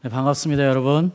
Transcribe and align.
네, 0.00 0.10
반갑습니다, 0.10 0.64
여러분. 0.64 1.10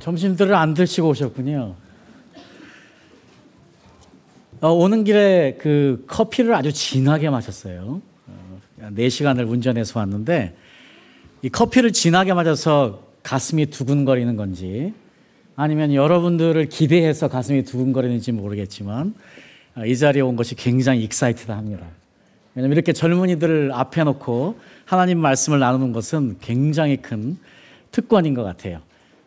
점심들을 0.00 0.54
안 0.54 0.74
드시고 0.74 1.08
오셨군요. 1.08 1.74
어, 4.60 4.68
오는 4.68 5.02
길에 5.02 5.56
그 5.58 6.04
커피를 6.08 6.54
아주 6.54 6.74
진하게 6.74 7.30
마셨어요. 7.30 8.02
어, 8.26 8.60
4시간을 8.82 9.48
운전해서 9.48 9.98
왔는데 9.98 10.54
이 11.40 11.48
커피를 11.48 11.90
진하게 11.90 12.34
마셔서 12.34 13.06
가슴이 13.22 13.66
두근거리는 13.66 14.36
건지 14.36 14.92
아니면 15.56 15.94
여러분들을 15.94 16.68
기대해서 16.68 17.28
가슴이 17.28 17.64
두근거리는지 17.64 18.30
모르겠지만 18.32 19.14
어, 19.74 19.86
이 19.86 19.96
자리에 19.96 20.20
온 20.20 20.36
것이 20.36 20.54
굉장히 20.54 21.02
익사이트합니다. 21.04 21.86
왜냐하면 22.56 22.74
이렇게 22.74 22.92
젊은이들을 22.94 23.70
앞에 23.74 24.02
놓고 24.04 24.58
하나님 24.86 25.18
말씀을 25.18 25.58
나누는 25.58 25.92
것은 25.92 26.38
굉장히 26.40 26.96
큰 26.96 27.36
특권인 27.92 28.32
것 28.32 28.44
같아요. 28.44 28.80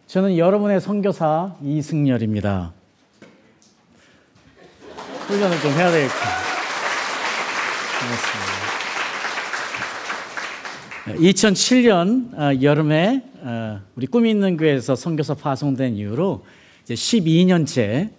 저는 0.08 0.36
여러분의 0.38 0.82
선교사 0.82 1.56
이승열입니다. 1.64 2.74
훈련을 5.28 5.60
좀 5.62 5.72
해야. 5.74 5.92
반갑습니다. 8.00 8.60
2007년 11.20 12.34
어, 12.34 12.62
여름에 12.64 13.24
어, 13.42 13.82
우리 13.96 14.08
꿈이 14.08 14.32
있는 14.32 14.58
교회에서 14.58 14.96
선교사 14.96 15.36
파송된 15.36 15.96
이후로 15.96 16.44
이제 16.84 16.96
12년째 16.96 18.10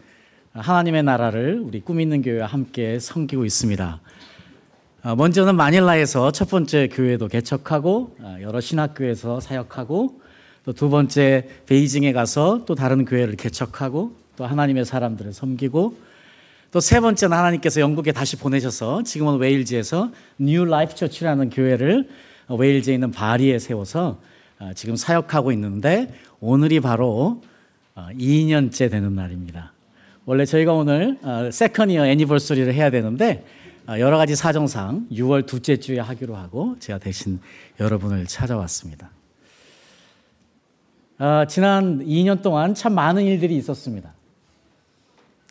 하나님의 0.52 1.02
나라를 1.02 1.60
우리 1.65 1.80
꿈이 1.80 2.04
있는 2.04 2.23
교회와 2.23 2.46
함께 2.46 3.01
섬기고 3.01 3.45
있습니다. 3.45 4.01
어, 5.02 5.16
먼저는 5.16 5.56
마닐라에서 5.56 6.30
첫 6.30 6.50
번째 6.50 6.88
교회도 6.88 7.28
개척하고 7.28 8.16
여러 8.42 8.60
신학교에서 8.60 9.40
사역하고 9.40 10.20
또 10.64 10.73
두 10.73 10.90
번째 10.90 11.48
베이징에 11.66 12.12
가서 12.12 12.65
또 12.66 12.74
다른 12.74 13.06
교회를 13.06 13.37
개척하고 13.37 14.12
또 14.37 14.45
하나님의 14.45 14.84
사람들을 14.84 15.32
섬기고 15.32 15.96
또 16.71 16.80
세 16.80 17.01
번째는 17.01 17.34
하나님께서 17.37 17.80
영국에 17.80 18.12
다시 18.12 18.37
보내셔서 18.37 19.02
지금은 19.02 19.38
웨일즈에서 19.38 20.10
New 20.38 20.66
Life 20.66 20.95
Church라는 20.95 21.48
교회를 21.48 22.09
웨일즈에 22.51 22.93
있는 22.93 23.10
Barry에 23.10 23.59
세워서 23.59 24.21
어, 24.59 24.71
지금 24.74 24.96
사역하고 24.96 25.51
있는데 25.52 26.12
오늘이 26.40 26.80
바로 26.80 27.43
2년째 27.96 28.87
어, 28.87 28.88
되는 28.90 29.15
날입니다. 29.15 29.73
원래 30.26 30.45
저희가 30.45 30.74
오늘 30.74 31.16
second 31.51 31.90
year 31.90 32.06
anniversary를 32.06 32.73
해야 32.74 32.90
되는데 32.90 33.45
어, 33.46 33.70
여러 33.99 34.19
가지 34.19 34.37
사정상 34.37 35.09
6월 35.10 35.46
둘째 35.46 35.77
주에 35.77 35.99
하기로 35.99 36.37
하고 36.37 36.77
제가 36.79 36.99
대신 36.99 37.41
여러분을 37.80 38.27
찾아왔습니다. 38.27 39.10
지난 41.49 42.05
2년 42.07 42.41
동안 42.41 42.74
참 42.74 42.95
많은 42.95 43.24
일들이 43.24 43.57
있었습니다. 43.57 44.13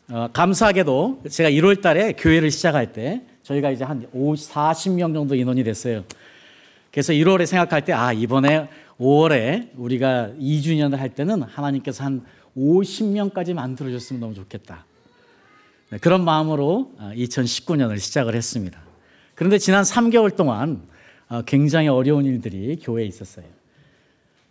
어, 0.08 0.28
감사하게도 0.32 1.22
제가 1.30 1.50
1월 1.50 1.80
달에 1.80 2.14
교회를 2.14 2.50
시작할 2.50 2.92
때 2.92 3.22
저희가 3.42 3.70
이제 3.70 3.84
한 3.84 4.08
50, 4.12 4.52
40명 4.52 5.14
정도 5.14 5.34
인원이 5.34 5.62
됐어요. 5.62 6.04
그래서 6.90 7.12
1월에 7.12 7.46
생각할 7.46 7.84
때, 7.84 7.92
아, 7.92 8.12
이번에 8.12 8.68
5월에 8.98 9.70
우리가 9.76 10.30
2주년을 10.40 10.96
할 10.96 11.10
때는 11.10 11.42
하나님께서 11.42 12.02
한 12.02 12.24
50명까지 12.56 13.54
만들어줬으면 13.54 14.20
너무 14.20 14.34
좋겠다. 14.34 14.84
네, 15.90 15.98
그런 15.98 16.24
마음으로 16.24 16.92
2019년을 17.00 17.94
어, 17.94 17.96
시작을 17.96 18.34
했습니다. 18.34 18.78
그런데 19.34 19.58
지난 19.58 19.82
3개월 19.82 20.36
동안 20.36 20.82
어, 21.28 21.42
굉장히 21.42 21.88
어려운 21.88 22.24
일들이 22.24 22.78
교회에 22.80 23.06
있었어요. 23.06 23.44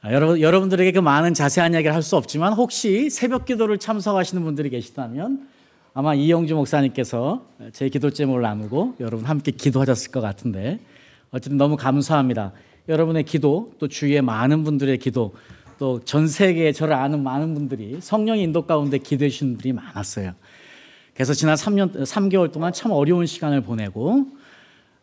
아, 0.02 0.14
여러분, 0.14 0.42
여러분들에게 0.42 0.92
그 0.94 1.00
많은 1.00 1.34
자세한 1.34 1.74
이야기를 1.74 1.94
할 1.94 2.02
수 2.02 2.16
없지만 2.16 2.54
혹시 2.54 3.10
새벽 3.10 3.46
기도를 3.46 3.78
참석하시는 3.78 4.44
분들이 4.44 4.70
계시다면 4.70 5.48
아마 5.94 6.14
이영주 6.14 6.56
목사님께서 6.56 7.46
제 7.74 7.90
기도 7.90 8.10
제목을 8.10 8.42
나누고 8.42 8.96
여러분 9.00 9.26
함께 9.26 9.52
기도하셨을 9.52 10.12
것 10.12 10.22
같은데 10.22 10.80
어쨌든 11.32 11.58
너무 11.58 11.76
감사합니다. 11.76 12.54
여러분의 12.88 13.24
기도 13.24 13.74
또 13.80 13.88
주위의 13.88 14.22
많은 14.22 14.64
분들의 14.64 14.98
기도 15.00 15.36
또 15.78 16.02
전 16.04 16.28
세계에 16.28 16.74
저를 16.74 16.94
아는 16.94 17.24
많은 17.24 17.54
분들이 17.54 17.98
성령의 18.02 18.44
인도 18.44 18.66
가운데 18.66 18.98
기도해 18.98 19.30
주신 19.30 19.50
분들이 19.54 19.74
많았어요. 19.74 20.34
그래서 21.20 21.34
지난 21.34 21.56
3년 21.56 21.92
3개월 22.06 22.50
동안 22.50 22.72
참 22.72 22.94
어려운 22.94 23.26
시간을 23.26 23.60
보내고 23.60 24.28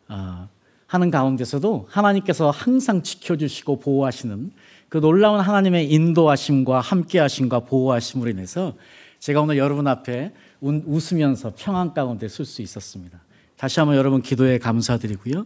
어, 0.07 0.49
하는 0.87 1.11
가운데서도 1.11 1.85
하나님께서 1.91 2.49
항상 2.49 3.03
지켜주시고 3.03 3.77
보호하시는 3.77 4.49
그 4.89 4.97
놀라운 4.97 5.39
하나님의 5.39 5.91
인도하심과 5.91 6.79
함께하심과 6.79 7.59
보호하심으로 7.65 8.31
인해서 8.31 8.73
제가 9.19 9.41
오늘 9.41 9.59
여러분 9.59 9.85
앞에 9.85 10.33
웃으면서 10.59 11.53
평안 11.55 11.93
가운데 11.93 12.27
쓸수 12.27 12.63
있었습니다. 12.63 13.19
다시 13.55 13.79
한번 13.79 13.95
여러분 13.95 14.23
기도에 14.23 14.57
감사드리고요. 14.57 15.45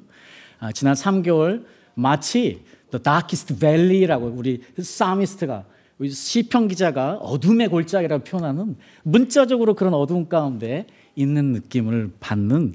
아, 0.60 0.72
지난 0.72 0.94
3개월 0.94 1.66
마치 1.96 2.64
The 2.92 3.04
Darkest 3.04 3.56
Valley라고 3.60 4.28
우리 4.28 4.64
사미스트가 4.82 5.66
시편 6.10 6.68
기자가 6.68 7.16
어둠의 7.16 7.68
골짜기라고 7.68 8.24
표현하는 8.24 8.76
문자적으로 9.04 9.76
그런 9.76 9.94
어둠 9.94 10.28
가운데 10.28 10.86
있는 11.16 11.52
느낌을 11.52 12.12
받는 12.20 12.74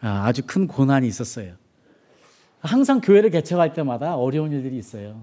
아, 0.00 0.24
아주 0.26 0.42
큰 0.46 0.66
고난이 0.66 1.06
있었어요. 1.06 1.52
항상 2.60 3.00
교회를 3.00 3.30
개척할 3.30 3.72
때마다 3.74 4.16
어려운 4.16 4.52
일들이 4.52 4.76
있어요. 4.76 5.22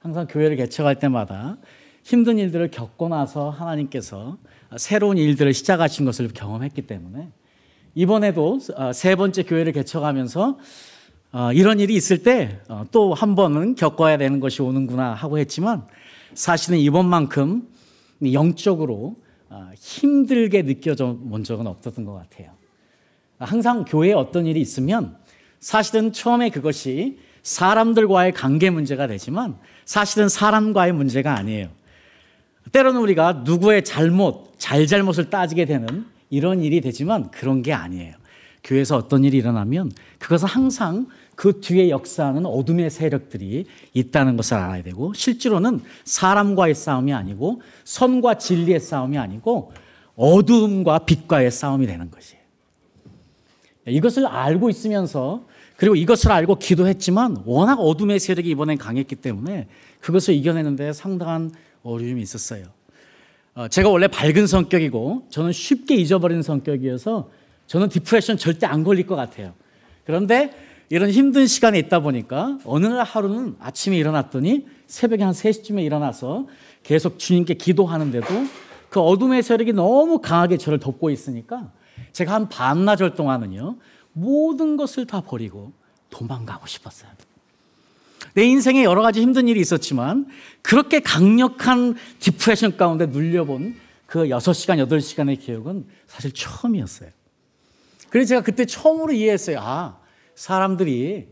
항상 0.00 0.26
교회를 0.26 0.56
개척할 0.56 0.98
때마다 0.98 1.56
힘든 2.04 2.38
일들을 2.38 2.70
겪고 2.70 3.08
나서 3.08 3.50
하나님께서 3.50 4.38
새로운 4.76 5.18
일들을 5.18 5.52
시작하신 5.52 6.04
것을 6.04 6.28
경험했기 6.28 6.82
때문에 6.82 7.28
이번에도 7.94 8.60
어, 8.76 8.92
세 8.92 9.16
번째 9.16 9.42
교회를 9.42 9.72
개척하면서 9.72 10.58
어, 11.32 11.52
이런 11.52 11.80
일이 11.80 11.94
있을 11.94 12.22
때 12.22 12.60
또한 12.90 13.30
어, 13.30 13.34
번은 13.34 13.74
겪어야 13.74 14.16
되는 14.16 14.40
것이 14.40 14.62
오는구나 14.62 15.12
하고 15.14 15.38
했지만 15.38 15.86
사실은 16.34 16.78
이번만큼 16.78 17.68
영적으로 18.32 19.16
힘들게 19.76 20.62
느껴져 20.62 21.16
본 21.16 21.44
적은 21.44 21.66
없었던 21.66 22.04
것 22.04 22.14
같아요. 22.14 22.50
항상 23.38 23.84
교회에 23.84 24.12
어떤 24.12 24.46
일이 24.46 24.60
있으면 24.60 25.16
사실은 25.60 26.12
처음에 26.12 26.50
그것이 26.50 27.18
사람들과의 27.42 28.32
관계 28.32 28.70
문제가 28.70 29.06
되지만 29.06 29.56
사실은 29.84 30.28
사람과의 30.28 30.92
문제가 30.92 31.36
아니에요. 31.36 31.68
때로는 32.72 33.00
우리가 33.00 33.44
누구의 33.44 33.84
잘못, 33.84 34.52
잘잘못을 34.58 35.30
따지게 35.30 35.64
되는 35.64 36.04
이런 36.30 36.62
일이 36.62 36.80
되지만 36.80 37.30
그런 37.30 37.62
게 37.62 37.72
아니에요. 37.72 38.14
교회에서 38.64 38.96
어떤 38.96 39.24
일이 39.24 39.38
일어나면 39.38 39.92
그것은 40.18 40.48
항상 40.48 41.06
그 41.38 41.60
뒤에 41.60 41.88
역사하는 41.88 42.46
어둠의 42.46 42.90
세력들이 42.90 43.66
있다는 43.94 44.36
것을 44.36 44.56
알아야 44.56 44.82
되고 44.82 45.14
실제로는 45.14 45.82
사람과의 46.02 46.74
싸움이 46.74 47.14
아니고 47.14 47.62
선과 47.84 48.38
진리의 48.38 48.80
싸움이 48.80 49.16
아니고 49.16 49.72
어둠과 50.16 50.98
빛과의 51.06 51.52
싸움이 51.52 51.86
되는 51.86 52.10
것이에요. 52.10 52.42
이것을 53.86 54.26
알고 54.26 54.68
있으면서 54.68 55.44
그리고 55.76 55.94
이것을 55.94 56.32
알고 56.32 56.56
기도했지만 56.56 57.44
워낙 57.44 57.78
어둠의 57.78 58.18
세력이 58.18 58.50
이번엔 58.50 58.76
강했기 58.76 59.14
때문에 59.14 59.68
그것을 60.00 60.34
이겨내는데 60.34 60.92
상당한 60.92 61.52
어려움이 61.84 62.20
있었어요. 62.20 62.64
어, 63.54 63.68
제가 63.68 63.88
원래 63.90 64.08
밝은 64.08 64.48
성격이고 64.48 65.28
저는 65.30 65.52
쉽게 65.52 65.94
잊어버리는 65.94 66.42
성격이어서 66.42 67.30
저는 67.68 67.90
디프레션 67.90 68.38
절대 68.38 68.66
안 68.66 68.82
걸릴 68.82 69.06
것 69.06 69.14
같아요. 69.14 69.54
그런데 70.04 70.66
이런 70.90 71.10
힘든 71.10 71.46
시간에 71.46 71.78
있다 71.78 72.00
보니까 72.00 72.58
어느 72.64 72.86
날 72.86 73.04
하루는 73.04 73.56
아침에 73.60 73.96
일어났더니 73.96 74.66
새벽에 74.86 75.22
한 75.22 75.32
3시쯤에 75.32 75.84
일어나서 75.84 76.46
계속 76.82 77.18
주님께 77.18 77.54
기도하는데도 77.54 78.26
그 78.88 79.00
어둠의 79.00 79.42
세력이 79.42 79.74
너무 79.74 80.20
강하게 80.20 80.56
저를 80.56 80.78
덮고 80.78 81.10
있으니까 81.10 81.70
제가 82.12 82.32
한 82.32 82.48
반나절 82.48 83.14
동안은요, 83.14 83.76
모든 84.12 84.76
것을 84.76 85.06
다 85.06 85.20
버리고 85.20 85.72
도망가고 86.10 86.66
싶었어요. 86.66 87.10
내 88.34 88.44
인생에 88.44 88.84
여러 88.84 89.02
가지 89.02 89.20
힘든 89.20 89.48
일이 89.48 89.60
있었지만 89.60 90.26
그렇게 90.62 91.00
강력한 91.00 91.96
디프레션 92.18 92.76
가운데 92.76 93.06
눌려본 93.06 93.76
그 94.06 94.20
6시간, 94.20 94.82
8시간의 94.86 95.38
기억은 95.40 95.86
사실 96.06 96.32
처음이었어요. 96.32 97.10
그래서 98.08 98.28
제가 98.30 98.42
그때 98.42 98.64
처음으로 98.64 99.12
이해했어요. 99.12 99.58
아, 99.60 99.97
사람들이 100.38 101.26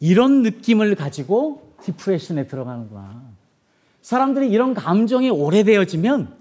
이런 0.00 0.42
느낌을 0.42 0.96
가지고 0.96 1.74
디프레션에 1.84 2.48
들어가는구나. 2.48 3.22
사람들이 4.02 4.50
이런 4.50 4.74
감정이 4.74 5.30
오래되어지면 5.30 6.34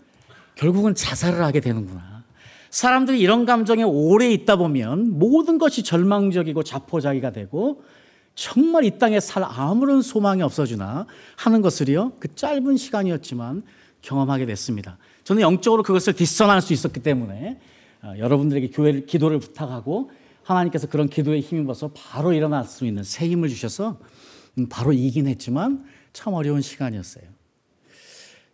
결국은 0.55 0.95
자살을 0.95 1.43
하게 1.43 1.59
되는구나. 1.59 2.23
사람들이 2.71 3.19
이런 3.19 3.45
감정에 3.45 3.83
오래 3.83 4.31
있다 4.31 4.55
보면 4.55 5.19
모든 5.19 5.59
것이 5.59 5.83
절망적이고 5.83 6.63
자포자기가 6.63 7.33
되고 7.33 7.83
정말 8.33 8.83
이 8.83 8.97
땅에 8.97 9.19
살 9.19 9.43
아무런 9.43 10.01
소망이 10.01 10.41
없어지나 10.41 11.05
하는 11.35 11.61
것을요, 11.61 12.13
그 12.19 12.33
짧은 12.33 12.77
시간이었지만 12.77 13.61
경험하게 14.01 14.47
됐습니다. 14.47 14.97
저는 15.23 15.43
영적으로 15.43 15.83
그것을 15.83 16.13
뒷선할 16.13 16.63
수 16.63 16.73
있었기 16.73 17.03
때문에 17.03 17.59
어, 18.01 18.15
여러분들에게 18.17 18.71
교회 18.71 19.01
기도를 19.01 19.37
부탁하고 19.37 20.09
하나님께서 20.43 20.87
그런 20.87 21.07
기도에 21.07 21.39
힘입어서 21.39 21.91
바로 21.93 22.33
일어날 22.33 22.63
수 22.65 22.85
있는 22.85 23.03
새 23.03 23.27
힘을 23.27 23.49
주셔서 23.49 23.99
음, 24.57 24.67
바로 24.69 24.91
이긴 24.93 25.27
했지만 25.27 25.85
참 26.13 26.33
어려운 26.33 26.61
시간이었어요. 26.61 27.23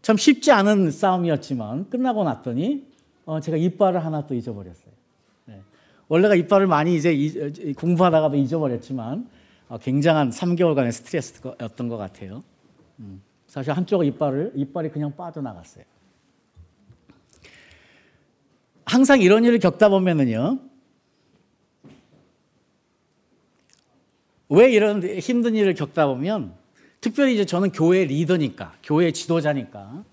참 0.02 0.18
쉽지 0.18 0.52
않은 0.52 0.92
싸움이었지만 0.92 1.90
끝나고 1.90 2.24
났더니 2.24 2.86
어, 3.26 3.40
제가 3.40 3.58
이빨을 3.58 4.06
하나 4.06 4.26
또 4.26 4.36
잊어버렸어요. 4.36 4.94
네. 5.46 5.62
원래가 6.08 6.36
이빨을 6.36 6.68
많이 6.68 6.96
이제 6.96 7.74
공부하다가도 7.78 8.38
잊어버렸지만 8.38 9.30
어, 9.70 9.78
굉장한 9.78 10.30
3개월간의 10.30 10.92
스트레스였던 10.92 11.88
것 11.90 11.98
같아요. 11.98 12.44
음, 13.00 13.22
사실 13.48 13.74
한쪽 13.74 14.06
이빨을 14.06 14.54
이빨이 14.56 14.90
그냥 14.90 15.14
빠져나갔어요. 15.16 15.84
항상 18.86 19.20
이런 19.20 19.44
일을 19.44 19.60
겪다 19.60 19.90
보면은요. 19.90 20.60
왜 24.50 24.72
이런 24.72 25.04
힘든 25.04 25.56
일을 25.56 25.74
겪다 25.74 26.08
보면 26.08 26.54
특별히 27.02 27.34
이제 27.34 27.46
저는 27.46 27.72
교회 27.72 28.06
리더니까, 28.06 28.74
교회 28.84 29.12
지도자니까 29.12 30.04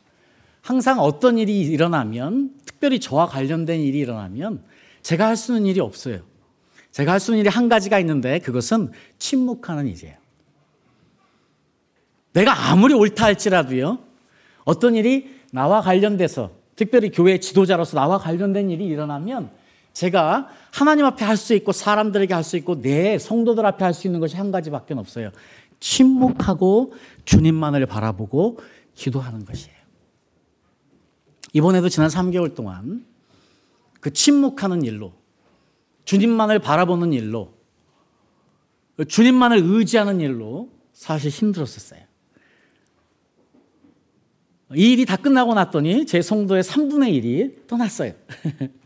항상 0.60 0.98
어떤 1.00 1.38
일이 1.38 1.60
일어나면 1.60 2.54
특별히 2.64 3.00
저와 3.00 3.26
관련된 3.26 3.80
일이 3.80 3.98
일어나면 3.98 4.62
제가 5.02 5.26
할 5.26 5.36
수 5.36 5.52
있는 5.52 5.66
일이 5.70 5.80
없어요. 5.80 6.20
제가 6.90 7.12
할 7.12 7.20
수 7.20 7.32
있는 7.32 7.40
일이 7.40 7.48
한 7.48 7.68
가지가 7.68 7.98
있는데 8.00 8.38
그것은 8.38 8.90
침묵하는 9.18 9.86
일이에요. 9.86 10.14
내가 12.32 12.70
아무리 12.70 12.94
옳다 12.94 13.26
할지라도요. 13.26 13.98
어떤 14.64 14.94
일이 14.94 15.30
나와 15.52 15.80
관련돼서 15.80 16.50
특별히 16.74 17.10
교회 17.10 17.38
지도자로서 17.38 17.96
나와 17.96 18.18
관련된 18.18 18.70
일이 18.70 18.86
일어나면 18.86 19.50
제가 19.94 20.48
하나님 20.72 21.06
앞에 21.06 21.24
할 21.24 21.36
수 21.36 21.54
있고 21.54 21.72
사람들에게 21.72 22.34
할 22.34 22.42
수 22.42 22.56
있고 22.58 22.80
내 22.82 23.18
성도들 23.18 23.64
앞에 23.64 23.84
할 23.84 23.94
수 23.94 24.06
있는 24.06 24.20
것이 24.20 24.36
한 24.36 24.50
가지밖에 24.50 24.92
없어요. 24.94 25.30
침묵하고 25.80 26.92
주님만을 27.24 27.86
바라보고 27.86 28.58
기도하는 28.94 29.44
것이에요. 29.44 29.76
이번에도 31.52 31.88
지난 31.88 32.08
3개월 32.08 32.54
동안 32.54 33.06
그 34.00 34.12
침묵하는 34.12 34.82
일로 34.82 35.12
주님만을 36.04 36.58
바라보는 36.58 37.12
일로 37.12 37.54
주님만을 39.08 39.60
의지하는 39.62 40.20
일로 40.20 40.70
사실 40.92 41.30
힘들었었어요. 41.30 42.00
이 44.74 44.92
일이 44.92 45.06
다 45.06 45.16
끝나고 45.16 45.54
났더니 45.54 46.06
제 46.06 46.20
성도의 46.20 46.64
3분의 46.64 47.22
1이 47.22 47.66
떠났어요. 47.68 48.12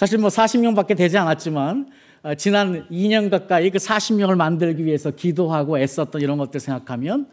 사실 0.00 0.16
뭐 0.16 0.30
40명밖에 0.30 0.96
되지 0.96 1.18
않았지만 1.18 1.90
어, 2.22 2.34
지난 2.34 2.88
2년 2.88 3.28
가까이 3.28 3.68
그 3.68 3.76
40명을 3.76 4.34
만들기 4.34 4.86
위해서 4.86 5.10
기도하고 5.10 5.78
애썼던 5.78 6.22
이런 6.22 6.38
것들 6.38 6.58
생각하면 6.58 7.28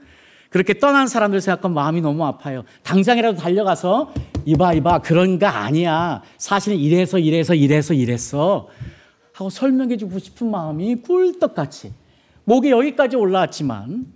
그렇게 0.50 0.78
떠난 0.78 1.08
사람들 1.08 1.40
생각하면 1.40 1.74
마음이 1.74 2.02
너무 2.02 2.26
아파요. 2.26 2.66
당장이라도 2.84 3.38
달려가서 3.38 4.14
이봐 4.44 4.74
이봐 4.74 5.00
그런 5.00 5.40
거 5.40 5.48
아니야. 5.48 6.22
사실은 6.38 6.78
이래서 6.78 7.20
이래서 7.20 7.56
이래서 7.56 7.94
이랬어. 7.94 8.68
하고 9.32 9.50
설명해 9.50 9.96
주고 9.96 10.20
싶은 10.20 10.52
마음이 10.52 11.04
꿀떡같이 11.04 11.94
목이 12.44 12.72
여기까지 12.72 13.16
올라왔지만 13.16 14.08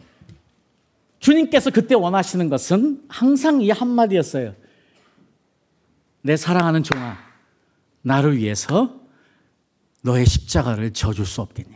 주님께서 1.20 1.70
그때 1.70 1.96
원하시는 1.96 2.50
것은 2.50 3.04
항상 3.08 3.62
이 3.62 3.72
한마디였어요. 3.72 4.56
내 6.22 6.36
사랑하는 6.36 6.84
종아, 6.84 7.31
나를 8.02 8.38
위해서 8.38 9.00
너의 10.04 10.26
십자가를 10.26 10.92
져줄 10.92 11.26
수 11.26 11.42
없겠니? 11.42 11.76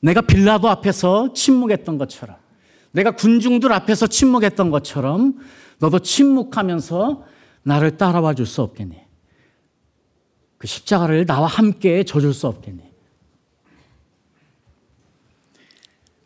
내가 0.00 0.20
빌라도 0.22 0.68
앞에서 0.68 1.32
침묵했던 1.32 1.98
것처럼, 1.98 2.36
내가 2.92 3.12
군중들 3.12 3.72
앞에서 3.72 4.06
침묵했던 4.06 4.70
것처럼, 4.70 5.38
너도 5.78 5.98
침묵하면서 6.00 7.24
나를 7.62 7.96
따라와 7.96 8.34
줄 8.34 8.46
수 8.46 8.62
없겠니? 8.62 8.98
그 10.58 10.66
십자가를 10.66 11.24
나와 11.26 11.46
함께 11.46 12.04
져줄 12.04 12.34
수 12.34 12.46
없겠니? 12.46 12.90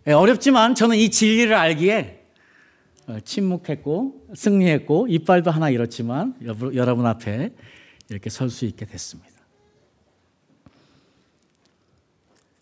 예, 0.07 0.13
어렵지만 0.13 0.75
저는 0.75 0.97
이 0.97 1.11
진리를 1.11 1.55
알기에 1.55 2.25
어, 3.07 3.19
침묵했고 3.25 4.27
승리했고 4.35 5.07
이빨도 5.09 5.51
하나 5.51 5.71
잃었지만 5.71 6.35
여러분 6.75 7.07
앞에 7.07 7.55
이렇게 8.11 8.31
설 8.31 8.51
수 8.51 8.65
있게 8.65 8.85
됐습니다. 8.87 9.33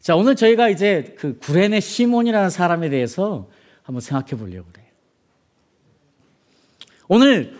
자, 0.00 0.16
오늘 0.16 0.34
저희가 0.34 0.68
이제 0.68 1.14
그 1.18 1.38
구레네 1.38 1.80
시몬이라는 1.80 2.50
사람에 2.50 2.90
대해서 2.90 3.48
한번 3.82 4.00
생각해 4.00 4.30
보려고 4.40 4.68
그래요. 4.72 4.88
오늘 7.08 7.56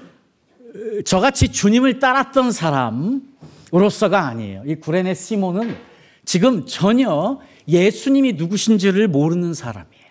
어, 0.61 1.03
저같이 1.03 1.53
주님을 1.53 1.99
따랐던 2.01 2.51
사람으로서가 2.53 4.27
아니에요. 4.27 4.65
이 4.67 4.75
구레네 4.77 5.15
시몬은 5.15 5.77
지금 6.25 6.67
전혀 6.67 7.41
예수님이 7.69 8.33
누구신지를 8.35 9.07
모르는 9.09 9.55
사람이에요. 9.55 10.03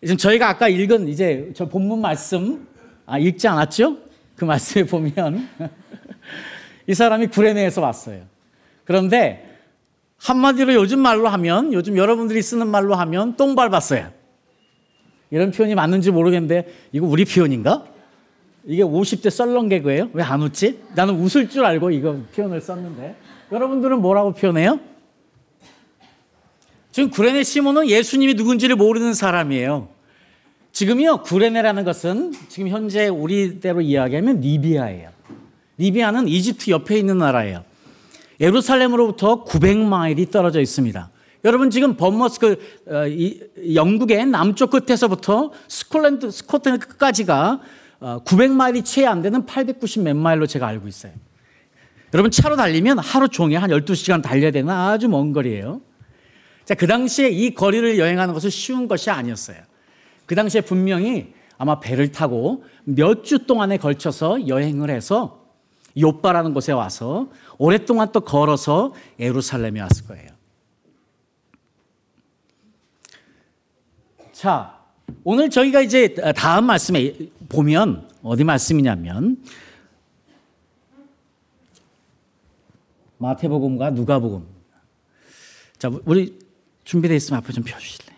지금 0.00 0.16
저희가 0.16 0.48
아까 0.48 0.68
읽은 0.68 1.08
이제 1.08 1.52
저 1.54 1.68
본문 1.68 2.00
말씀 2.00 2.66
아, 3.06 3.18
읽지 3.18 3.48
않았죠? 3.48 3.98
그 4.36 4.44
말씀에 4.44 4.84
보면 4.84 5.48
이 6.86 6.94
사람이 6.94 7.28
구레네에서 7.28 7.80
왔어요. 7.80 8.22
그런데 8.84 9.48
한마디로 10.18 10.74
요즘 10.74 11.00
말로 11.00 11.28
하면 11.28 11.72
요즘 11.72 11.96
여러분들이 11.96 12.42
쓰는 12.42 12.66
말로 12.68 12.94
하면 12.94 13.36
똥 13.36 13.54
밟았어요. 13.54 14.10
이런 15.30 15.50
표현이 15.50 15.74
맞는지 15.74 16.10
모르겠는데 16.10 16.72
이거 16.92 17.06
우리 17.06 17.24
표현인가? 17.24 17.84
이게 18.64 18.82
50대 18.82 19.30
썰렁 19.30 19.68
개그예요? 19.68 20.10
왜 20.12 20.22
안 20.22 20.42
웃지? 20.42 20.80
나는 20.94 21.14
웃을 21.14 21.48
줄 21.48 21.64
알고 21.64 21.90
이거 21.90 22.20
표현을 22.36 22.60
썼는데 22.60 23.16
여러분들은 23.50 24.00
뭐라고 24.00 24.32
표현해요? 24.32 24.78
지금 26.92 27.10
구레네 27.10 27.42
시몬은 27.42 27.88
예수님이 27.88 28.34
누군지를 28.34 28.76
모르는 28.76 29.14
사람이에요. 29.14 29.88
지금요, 30.72 31.22
구레네라는 31.22 31.84
것은 31.84 32.32
지금 32.48 32.68
현재 32.68 33.08
우리대로 33.08 33.82
이야기하면 33.82 34.40
리비아예요. 34.40 35.10
리비아는 35.76 36.28
이집트 36.28 36.70
옆에 36.70 36.98
있는 36.98 37.18
나라예요. 37.18 37.64
예루살렘으로부터 38.40 39.44
900마일이 39.44 40.30
떨어져 40.30 40.60
있습니다. 40.60 41.10
여러분 41.44 41.70
지금 41.70 41.96
본머스 41.96 42.38
그 42.38 42.52
어, 42.86 43.04
영국의 43.74 44.26
남쪽 44.26 44.70
끝에서부터 44.70 45.50
스콜랜드 45.68 46.30
스코틀랜드 46.30 46.86
끝까지가 46.86 47.60
어, 48.00 48.20
900마일이 48.24 48.84
채 48.84 49.04
안 49.06 49.22
되는 49.22 49.44
890 49.44 50.02
몇 50.04 50.16
마일로 50.16 50.46
제가 50.46 50.66
알고 50.66 50.88
있어요. 50.88 51.12
여러분 52.14 52.30
차로 52.30 52.56
달리면 52.56 52.98
하루 52.98 53.28
종일 53.28 53.58
한 53.58 53.70
12시간 53.70 54.22
달려야 54.22 54.50
되는 54.50 54.70
아주 54.72 55.08
먼 55.08 55.32
거리예요. 55.32 55.80
자, 56.64 56.74
그 56.74 56.86
당시에 56.86 57.28
이 57.28 57.54
거리를 57.54 57.98
여행하는 57.98 58.34
것은 58.34 58.50
쉬운 58.50 58.86
것이 58.86 59.10
아니었어요. 59.10 59.58
그 60.32 60.34
당시에 60.34 60.62
분명히 60.62 61.34
아마 61.58 61.78
배를 61.78 62.10
타고 62.10 62.64
몇 62.84 63.22
주 63.22 63.46
동안에 63.46 63.76
걸쳐서 63.76 64.48
여행을 64.48 64.88
해서 64.88 65.44
요바라는 66.00 66.54
곳에 66.54 66.72
와서 66.72 67.28
오랫동안 67.58 68.12
또 68.12 68.22
걸어서 68.22 68.94
예루살렘에 69.18 69.78
왔을 69.82 70.06
거예요. 70.06 70.30
자, 74.32 74.80
오늘 75.22 75.50
저희가 75.50 75.82
이제 75.82 76.14
다음 76.34 76.64
말씀에 76.64 77.14
보면 77.50 78.08
어디 78.22 78.42
말씀이냐면 78.42 79.44
마태복음과 83.18 83.90
누가복음. 83.90 84.46
자, 85.76 85.90
우리 86.06 86.38
준비되어 86.84 87.18
있으면 87.18 87.42
앞에 87.42 87.52
좀 87.52 87.64
펴 87.64 87.78
주실래요? 87.78 88.11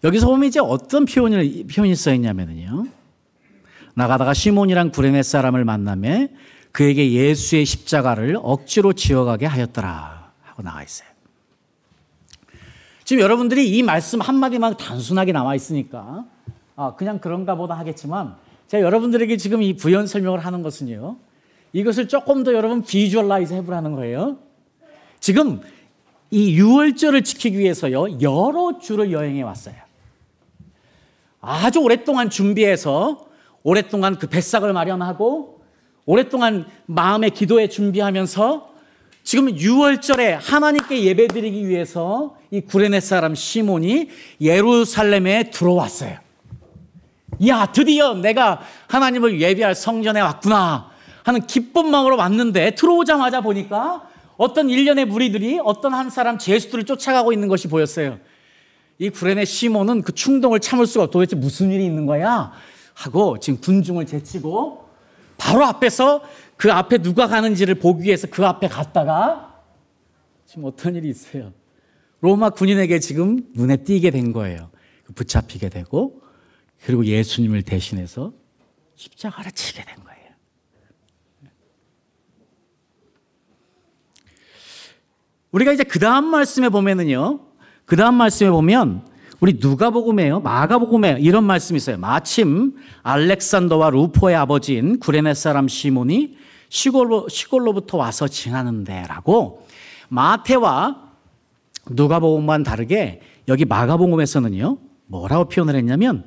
네. 0.00 0.08
여기서 0.08 0.26
보면 0.26 0.48
이제 0.48 0.60
어떤 0.60 1.04
표현이, 1.04 1.64
표현이 1.64 1.94
써 1.94 2.12
있냐면요. 2.14 2.86
나가다가 3.94 4.32
시몬이랑 4.32 4.90
구레네 4.90 5.22
사람을 5.22 5.64
만남에 5.64 6.28
그에게 6.70 7.12
예수의 7.12 7.64
십자가를 7.64 8.38
억지로 8.40 8.92
지어가게 8.92 9.46
하였더라. 9.46 10.32
하고 10.42 10.62
나와 10.62 10.82
있어요. 10.82 11.08
지금 13.02 13.22
여러분들이 13.22 13.76
이 13.76 13.82
말씀 13.82 14.20
한마디만 14.20 14.76
단순하게 14.76 15.32
나와 15.32 15.54
있으니까 15.54 16.26
아, 16.76 16.94
그냥 16.94 17.18
그런가 17.18 17.56
보다 17.56 17.74
하겠지만 17.74 18.36
제가 18.68 18.84
여러분들에게 18.84 19.36
지금 19.38 19.62
이 19.62 19.74
부연 19.74 20.06
설명을 20.06 20.40
하는 20.40 20.62
것은요. 20.62 21.16
이것을 21.72 22.06
조금 22.08 22.44
더 22.44 22.52
여러분 22.52 22.82
visualize 22.82 23.54
해보라는 23.54 23.94
거예요. 23.94 24.38
지금 25.20 25.60
이 26.30 26.52
유월절을 26.52 27.24
지키기 27.24 27.58
위해서요, 27.58 28.20
여러 28.20 28.78
주를 28.78 29.10
여행해 29.10 29.42
왔어요. 29.42 29.87
아주 31.40 31.80
오랫동안 31.80 32.30
준비해서 32.30 33.26
오랫동안 33.62 34.18
그 34.18 34.26
뱃삯을 34.26 34.72
마련하고 34.72 35.62
오랫동안 36.06 36.66
마음의 36.86 37.30
기도에 37.30 37.68
준비하면서 37.68 38.68
지금 39.22 39.54
6월절에 39.54 40.38
하나님께 40.40 41.04
예배드리기 41.04 41.68
위해서 41.68 42.36
이 42.50 42.62
구레네 42.62 43.00
사람 43.00 43.34
시몬이 43.34 44.08
예루살렘에 44.40 45.50
들어왔어요. 45.50 46.16
야, 47.46 47.66
드디어 47.66 48.14
내가 48.14 48.62
하나님을 48.86 49.38
예배할 49.40 49.74
성전에 49.74 50.20
왔구나 50.20 50.90
하는 51.24 51.46
기쁜 51.46 51.90
마음으로 51.90 52.16
왔는데 52.16 52.74
들어오자마자 52.74 53.42
보니까 53.42 54.08
어떤 54.38 54.70
일련의 54.70 55.04
무리들이 55.04 55.60
어떤 55.62 55.92
한 55.92 56.08
사람 56.08 56.38
제수들을 56.38 56.84
쫓아가고 56.84 57.32
있는 57.32 57.48
것이 57.48 57.68
보였어요. 57.68 58.18
이 58.98 59.10
구레네 59.10 59.44
시몬은 59.44 60.02
그 60.02 60.12
충동을 60.12 60.60
참을 60.60 60.86
수가 60.86 61.10
도대체 61.10 61.36
무슨 61.36 61.70
일이 61.70 61.84
있는 61.84 62.06
거야? 62.06 62.52
하고 62.94 63.38
지금 63.38 63.60
군중을 63.60 64.06
제치고 64.06 64.88
바로 65.36 65.64
앞에서 65.64 66.22
그 66.56 66.72
앞에 66.72 66.98
누가 66.98 67.28
가는지를 67.28 67.76
보기 67.76 68.04
위해서 68.04 68.26
그 68.28 68.44
앞에 68.44 68.66
갔다가 68.66 69.62
지금 70.46 70.64
어떤 70.64 70.96
일이 70.96 71.08
있어요? 71.08 71.52
로마 72.20 72.50
군인에게 72.50 72.98
지금 72.98 73.46
눈에 73.54 73.76
띄게 73.76 74.10
된 74.10 74.32
거예요. 74.32 74.70
붙잡히게 75.14 75.68
되고 75.68 76.20
그리고 76.84 77.04
예수님을 77.04 77.62
대신해서 77.62 78.32
십자가를 78.96 79.52
치게 79.52 79.84
된 79.84 79.94
거예요. 80.02 80.18
우리가 85.52 85.72
이제 85.72 85.84
그 85.84 85.98
다음 85.98 86.26
말씀에 86.26 86.68
보면은요, 86.68 87.47
그 87.88 87.96
다음 87.96 88.16
말씀에 88.16 88.50
보면 88.50 89.00
우리 89.40 89.56
누가복음에요, 89.58 90.40
마가복음에 90.40 91.16
이런 91.20 91.44
말씀이 91.44 91.78
있어요. 91.78 91.96
마침 91.96 92.74
알렉산더와 93.02 93.88
루포의 93.90 94.36
아버지인 94.36 94.98
구레네 95.00 95.32
사람 95.32 95.68
시몬이 95.68 96.36
시골로 96.68 97.28
시골로부터 97.30 97.96
와서 97.96 98.28
지나는데라고 98.28 99.66
마태와 100.10 101.08
누가복음만 101.88 102.62
다르게 102.62 103.22
여기 103.48 103.64
마가복음에서는요 103.64 104.76
뭐라고 105.06 105.46
표현을 105.46 105.74
했냐면 105.76 106.24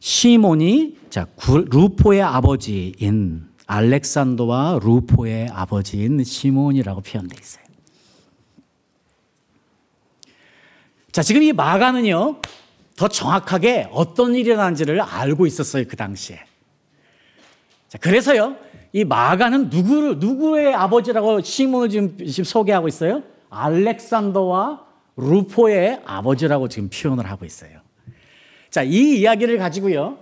시몬이 0.00 0.96
자 1.10 1.26
루포의 1.70 2.22
아버지인 2.22 3.46
알렉산더와 3.66 4.80
루포의 4.82 5.50
아버지인 5.52 6.24
시몬이라고 6.24 7.02
표현되어 7.02 7.36
있어요. 7.38 7.67
자, 11.18 11.22
지금 11.24 11.42
이 11.42 11.52
마가는요, 11.52 12.36
더 12.94 13.08
정확하게 13.08 13.88
어떤 13.90 14.36
일이 14.36 14.50
일어난지를 14.50 15.00
알고 15.00 15.46
있었어요, 15.46 15.82
그 15.88 15.96
당시에. 15.96 16.38
자, 17.88 17.98
그래서요, 17.98 18.54
이 18.92 19.02
마가는 19.02 19.68
누구를, 19.68 20.20
누구의 20.20 20.72
아버지라고 20.72 21.40
시몬을 21.40 21.88
지금, 21.88 22.16
지금 22.18 22.44
소개하고 22.44 22.86
있어요? 22.86 23.24
알렉산더와 23.50 24.84
루포의 25.16 26.02
아버지라고 26.04 26.68
지금 26.68 26.88
표현을 26.88 27.28
하고 27.28 27.44
있어요. 27.44 27.80
자, 28.70 28.84
이 28.84 29.18
이야기를 29.18 29.58
가지고요, 29.58 30.18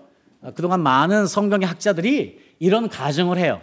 그동안 0.55 0.81
많은 0.81 1.27
성경의 1.27 1.69
학자들이 1.69 2.41
이런 2.59 2.89
가정을 2.89 3.37
해요. 3.37 3.61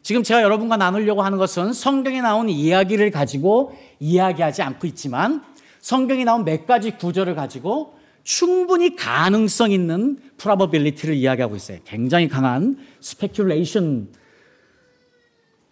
지금 0.00 0.22
제가 0.22 0.40
여러분과 0.42 0.78
나누려고 0.78 1.20
하는 1.20 1.36
것은 1.36 1.74
성경에 1.74 2.22
나온 2.22 2.48
이야기를 2.48 3.10
가지고 3.10 3.76
이야기하지 3.98 4.62
않고 4.62 4.86
있지만 4.86 5.44
성경에 5.80 6.24
나온 6.24 6.44
몇 6.44 6.66
가지 6.66 6.92
구절을 6.92 7.34
가지고 7.34 7.98
충분히 8.22 8.96
가능성 8.96 9.72
있는 9.72 10.18
probability를 10.36 11.14
이야기하고 11.14 11.56
있어요. 11.56 11.78
굉장히 11.84 12.28
강한 12.28 12.78
speculation 13.02 14.08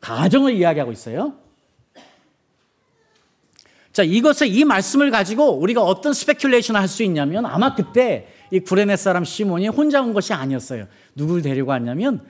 가정을 0.01 0.55
이야기하고 0.55 0.93
있어요. 0.93 1.35
자, 3.93 4.03
이것을 4.05 4.47
이 4.47 4.65
말씀을 4.65 5.11
가지고 5.11 5.59
우리가 5.59 5.83
어떤 5.83 6.13
speculation을 6.13 6.75
할 6.75 6.89
수 6.89 7.03
있냐면 7.03 7.45
아마 7.47 7.75
그때 7.75 8.29
이 8.51 8.61
구레네 8.61 8.97
사람 8.97 9.25
시몬이 9.25 9.69
혼자 9.69 10.01
온 10.01 10.15
것이 10.15 10.33
아니었어요. 10.33 10.87
누구를 11.17 11.43
데리고 11.43 11.71
왔냐면 11.71 12.25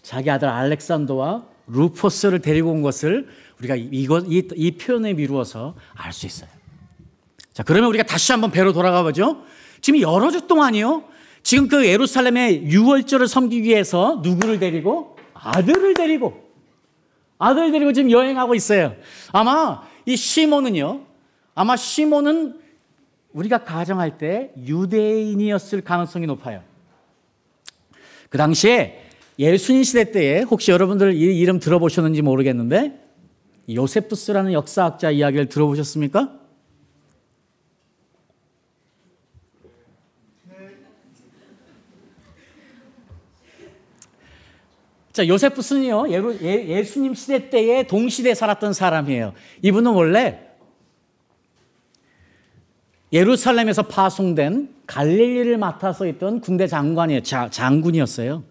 자기 0.00 0.30
아들 0.30 0.48
알렉산더와 0.48 1.46
루포를 1.66 2.40
데리고 2.40 2.72
온 2.72 2.82
것을 2.82 3.28
우리가 3.60 3.76
이것 3.76 4.24
이, 4.26 4.48
이 4.56 4.70
표현에 4.72 5.12
미루어서 5.12 5.76
알 5.94 6.12
수 6.12 6.26
있어요. 6.26 6.48
자, 7.52 7.62
그러면 7.62 7.88
우리가 7.90 8.04
다시 8.04 8.32
한번 8.32 8.50
배로 8.50 8.72
돌아가 8.72 9.02
보죠. 9.02 9.44
지금 9.80 10.00
여러 10.00 10.30
주 10.30 10.46
동안이요. 10.46 11.04
지금 11.42 11.68
그 11.68 11.86
예루살렘의 11.86 12.64
유월절을 12.64 13.28
섬기기 13.28 13.68
위해서 13.68 14.20
누구를 14.22 14.58
데리고? 14.58 15.16
아들을 15.34 15.94
데리고. 15.94 16.50
아들 17.38 17.72
데리고 17.72 17.92
지금 17.92 18.10
여행하고 18.10 18.54
있어요. 18.54 18.94
아마 19.32 19.82
이 20.06 20.16
시몬은요. 20.16 21.00
아마 21.54 21.76
시몬은 21.76 22.60
우리가 23.32 23.64
가정할 23.64 24.18
때 24.18 24.52
유대인이었을 24.66 25.82
가능성이 25.82 26.26
높아요. 26.26 26.62
그 28.28 28.38
당시에 28.38 29.02
예수님 29.38 29.82
시대 29.82 30.12
때에 30.12 30.42
혹시 30.42 30.70
여러분들 30.70 31.14
이 31.14 31.38
이름 31.38 31.58
들어보셨는지 31.58 32.22
모르겠는데 32.22 32.98
요세푸스라는 33.68 34.52
역사학자 34.52 35.10
이야기를 35.10 35.48
들어보셨습니까? 35.48 36.41
자, 45.12 45.26
요세푸스는요, 45.28 46.10
예, 46.10 46.84
수님 46.84 47.14
시대 47.14 47.50
때에 47.50 47.86
동시대에 47.86 48.34
살았던 48.34 48.72
사람이에요. 48.72 49.34
이분은 49.60 49.92
원래 49.92 50.40
예루살렘에서 53.12 53.82
파송된 53.82 54.74
갈릴리를 54.86 55.58
맡아서 55.58 56.06
있던 56.06 56.40
군대 56.40 56.66
장관이에요. 56.66 57.22
자, 57.22 57.50
장군이었어요. 57.50 58.42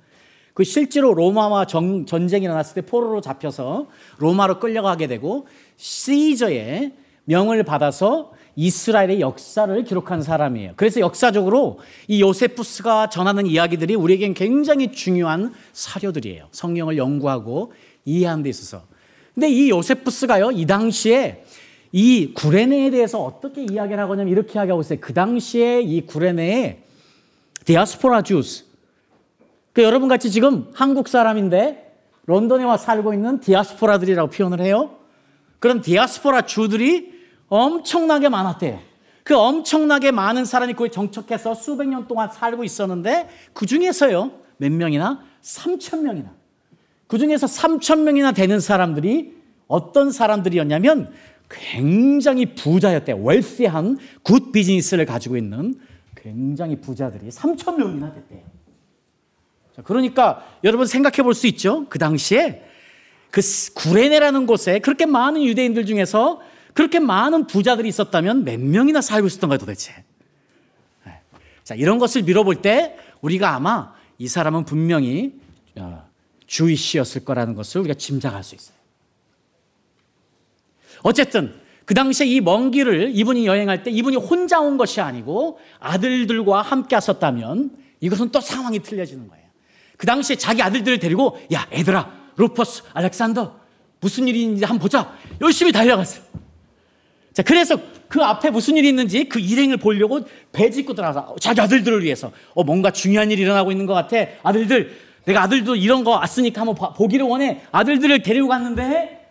그 0.54 0.64
실제로 0.64 1.16
로마와 1.16 1.66
정, 1.66 2.06
전쟁이 2.06 2.46
일어났을 2.46 2.76
때 2.76 2.82
포로로 2.82 3.22
잡혀서 3.22 3.88
로마로 4.20 4.60
끌려가게 4.60 5.08
되고 5.08 5.48
시저의 5.78 6.94
명을 7.24 7.64
받아서 7.64 8.34
이스라엘의 8.56 9.22
역사를 9.22 9.84
기록한 9.84 10.22
사람이에요. 10.22 10.74
그래서 10.76 11.00
역사적으로 11.00 11.80
이 12.08 12.22
요세푸스가 12.22 13.10
전하는 13.10 13.46
이야기들이 13.46 13.96
우리에겐 13.96 14.34
굉장히 14.34 14.92
중요한 14.92 15.54
사료들이에요. 15.74 16.48
성경을 16.52 16.98
연구하고 16.98 17.74
이해하는 18.06 18.44
데 18.44 18.50
있어서. 18.50 18.84
근데 19.34 19.50
이 19.50 19.70
요세푸스가요, 19.70 20.52
이 20.52 20.66
당시에 20.66 21.44
이 21.94 22.34
구레네에 22.34 22.90
대해서 22.90 23.22
어떻게 23.24 23.64
이야기를 23.64 24.00
하냐면 24.00 24.28
이렇게 24.28 24.54
이야기하고 24.54 24.82
있어요. 24.82 25.00
그 25.02 25.14
당시에 25.14 25.82
이 25.82 26.02
구레네에 26.02 26.80
디아스포라 27.66 28.24
주스. 28.24 28.66
그 29.74 29.84
여러분 29.84 30.10
같이 30.10 30.32
지금 30.32 30.70
한국 30.74 31.08
사람인데 31.08 31.92
런던에 32.26 32.64
와 32.64 32.78
살고 32.78 33.14
있는 33.14 33.40
디아스포라들이라고 33.40 34.30
표현을 34.30 34.62
해요. 34.62 34.98
그런 35.60 35.82
디아스포라 35.82 36.44
주들이 36.44 37.11
엄청나게 37.52 38.30
많았대요. 38.30 38.80
그 39.24 39.36
엄청나게 39.38 40.12
많은 40.12 40.46
사람이 40.46 40.74
거기 40.74 40.90
정착해서 40.90 41.54
수백 41.54 41.90
년 41.90 42.08
동안 42.08 42.32
살고 42.32 42.64
있었는데 42.64 43.28
그 43.54 43.66
중에서요, 43.66 44.32
몇 44.58 44.72
명이나? 44.72 45.22
3천 45.44 46.02
명이나. 46.02 46.34
그 47.08 47.18
중에서 47.18 47.46
3천 47.46 48.04
명이나 48.04 48.32
되는 48.32 48.60
사람들이 48.62 49.36
어떤 49.68 50.12
사람들이었냐면 50.12 51.12
굉장히 51.50 52.56
부자였대요. 52.56 53.18
웰시한 53.22 53.98
good 54.24 54.54
business를 54.54 55.06
가지고 55.06 55.36
있는 55.36 55.76
굉장히 56.16 56.80
부자들이 56.80 57.30
3천 57.30 57.76
명이나 57.76 58.14
됐대요. 58.14 58.42
자, 59.76 59.82
그러니까 59.82 60.46
여러분 60.64 60.88
생각해 60.88 61.18
볼 61.18 61.34
수 61.34 61.48
있죠? 61.48 61.86
그 61.90 62.00
당시에 62.00 62.64
그 63.30 63.42
구레네라는 63.76 64.46
곳에 64.46 64.80
그렇게 64.80 65.06
많은 65.06 65.44
유대인들 65.44 65.86
중에서 65.86 66.42
그렇게 66.74 67.00
많은 67.00 67.48
부자들이 67.48 67.90
있었다면 67.90 68.44
몇 68.44 68.60
명이나 68.60 69.02
살고 69.02 69.28
있었던 69.28 69.50
거예요 69.50 69.60
도대체. 69.60 69.94
네. 71.06 71.20
자, 71.64 71.76
이런 71.76 71.98
것을 71.98 72.24
밀어볼 72.24 72.62
때 72.62 72.98
우리가 73.22 73.54
아마 73.56 73.94
이 74.18 74.28
사람은 74.28 74.66
분명히 74.66 75.34
어, 75.76 76.08
Jewish였을 76.48 77.26
거라는 77.26 77.56
것을 77.56 77.82
우리가 77.82 77.94
짐작할 77.96 78.44
수 78.44 78.56
있어요. 78.56 78.78
어쨌든 81.04 81.60
그 81.86 81.94
당시에 81.94 82.28
이 82.28 82.42
먼 82.42 82.72
길을 82.72 83.12
이분이 83.16 83.48
여행할 83.48 83.84
때 83.84 83.92
이분이 83.92 84.18
혼자 84.18 84.60
온 84.60 84.78
것이 84.78 85.02
아니고 85.02 85.60
아들들과 85.80 86.62
함께 86.62 86.96
왔었다면 86.96 87.76
이것은 88.00 88.30
또 88.32 88.40
상황이 88.40 88.80
틀려지는 88.80 89.28
거예요. 89.28 89.46
그 89.98 90.06
당시에 90.06 90.36
자기 90.36 90.62
아들들을 90.62 91.00
데리고 91.00 91.40
야, 91.54 91.68
애들아, 91.72 92.12
루퍼스, 92.38 92.84
알렉산더 92.94 93.60
무슨 94.00 94.28
있는지 94.28 94.64
한번 94.66 94.80
보자. 94.80 95.16
열심히 95.42 95.72
달려갔어요. 95.72 96.24
자, 97.34 97.44
그래서 97.44 97.78
그 98.08 98.22
앞에 98.22 98.50
무슨 98.50 98.76
일이 98.76 98.90
있는지 98.90 99.24
그 99.30 99.40
일행을 99.40 99.78
보려고 99.78 100.20
배 100.52 100.70
짓고 100.70 100.94
들어가서 100.94 101.36
자기 101.40 101.62
아들들을 101.62 102.04
위해서 102.04 102.32
어, 102.54 102.64
뭔가 102.64 102.92
중요한 102.92 103.32
일이 103.32 103.42
일어나고 103.42 103.72
있는 103.72 103.86
것 103.86 103.94
같아. 103.94 104.18
아들들, 104.44 104.98
내가 105.26 105.44
아들도 105.44 105.76
이런 105.76 106.04
거 106.04 106.12
왔으니까 106.12 106.62
한번 106.62 106.94
보기를 106.94 107.26
원해. 107.26 107.62
아들들을 107.72 108.22
데리고 108.22 108.50
갔는데 108.50 109.22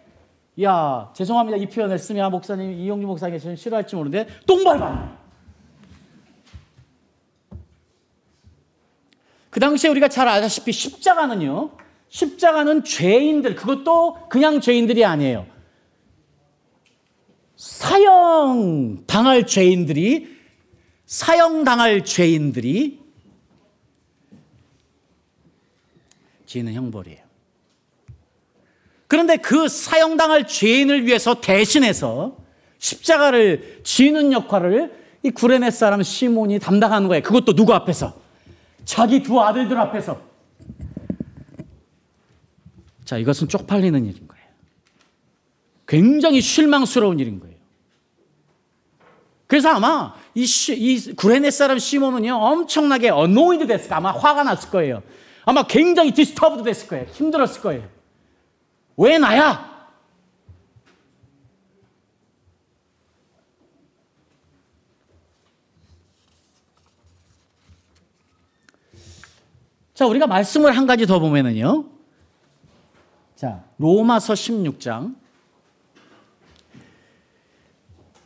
야, 0.62 1.10
죄송합니다. 1.14 1.58
이 1.58 1.66
표현을 1.66 1.98
쓰면 1.98 2.30
목사님, 2.30 2.72
이용주 2.72 3.06
목사님이 3.06 3.56
싫어할지 3.56 3.96
모르는데 3.96 4.32
똥발반. 4.46 5.18
그 9.50 9.58
당시에 9.58 9.90
우리가 9.90 10.08
잘 10.08 10.28
아다시피 10.28 10.72
십자가는요. 10.72 11.70
십자가는 12.08 12.84
죄인들, 12.84 13.54
그것도 13.56 14.28
그냥 14.28 14.60
죄인들이 14.60 15.04
아니에요. 15.04 15.46
사형 17.60 19.04
당할 19.06 19.46
죄인들이 19.46 20.34
사형 21.04 21.64
당할 21.64 22.06
죄인들이 22.06 22.98
지는 26.46 26.72
형벌이에요. 26.72 27.18
그런데 29.06 29.36
그 29.36 29.68
사형 29.68 30.16
당할 30.16 30.46
죄인을 30.46 31.04
위해서 31.04 31.42
대신해서 31.42 32.38
십자가를 32.78 33.82
지는 33.84 34.32
역할을 34.32 34.98
이 35.22 35.28
구레네 35.30 35.70
사람 35.70 36.02
시몬이 36.02 36.58
담당하는 36.60 37.08
거예요. 37.08 37.22
그것도 37.22 37.54
누구 37.54 37.74
앞에서? 37.74 38.18
자기 38.86 39.22
두 39.22 39.38
아들들 39.38 39.78
앞에서. 39.78 40.18
자, 43.04 43.18
이것은 43.18 43.48
쪽팔리는 43.48 44.06
일인 44.06 44.26
거예요. 44.26 44.46
굉장히 45.86 46.40
실망스러운 46.40 47.18
일인 47.18 47.38
거예요. 47.38 47.49
그래서 49.50 49.68
아마 49.70 50.14
이, 50.32 50.46
시, 50.46 50.74
이 50.74 51.12
구레네 51.16 51.50
사람 51.50 51.76
시몬은요, 51.76 52.32
엄청나게 52.36 53.10
어노이드 53.10 53.66
됐을 53.66 53.92
아마 53.92 54.12
화가 54.12 54.44
났을 54.44 54.70
거예요. 54.70 55.02
아마 55.44 55.64
굉장히 55.64 56.12
디스터브도 56.12 56.62
됐을 56.62 56.86
거예요. 56.86 57.06
힘들었을 57.06 57.60
거예요. 57.60 57.88
왜 58.96 59.18
나야? 59.18 59.88
자, 69.94 70.06
우리가 70.06 70.28
말씀을 70.28 70.76
한 70.76 70.86
가지 70.86 71.08
더 71.08 71.18
보면은요. 71.18 71.86
자, 73.34 73.64
로마서 73.78 74.34
16장. 74.34 75.19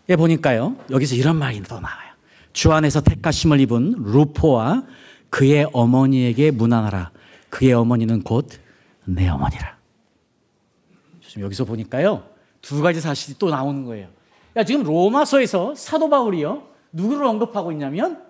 에 0.08 0.16
보니까요. 0.16 0.76
여기서 0.90 1.14
이런 1.14 1.36
말이 1.36 1.62
더 1.62 1.80
나와요. 1.80 2.12
주 2.52 2.72
안에서 2.72 3.00
택하심을 3.00 3.60
입은 3.60 3.94
루포와 4.04 4.84
그의 5.30 5.66
어머니에게 5.72 6.50
문안하라. 6.50 7.10
그의 7.50 7.72
어머니는 7.72 8.22
곧 8.22 8.64
내 9.06 9.28
어머니라. 9.28 9.76
지금 11.26 11.42
여기서 11.42 11.64
보니까요. 11.64 12.24
두 12.62 12.80
가지 12.80 13.00
사실이 13.00 13.38
또 13.38 13.50
나오는 13.50 13.84
거예요. 13.84 14.08
야, 14.56 14.64
지금 14.64 14.82
로마서에서 14.82 15.74
사도 15.74 16.08
바울이요. 16.08 16.62
누구를 16.92 17.24
언급하고 17.26 17.72
있냐면 17.72 18.22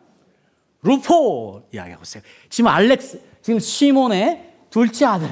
루포 0.83 1.69
이야기하고 1.73 2.03
있어요. 2.03 2.23
지금 2.49 2.69
알렉스, 2.69 3.21
지금 3.43 3.61
시몬의 3.61 4.53
둘째 4.71 5.07
아들, 5.07 5.29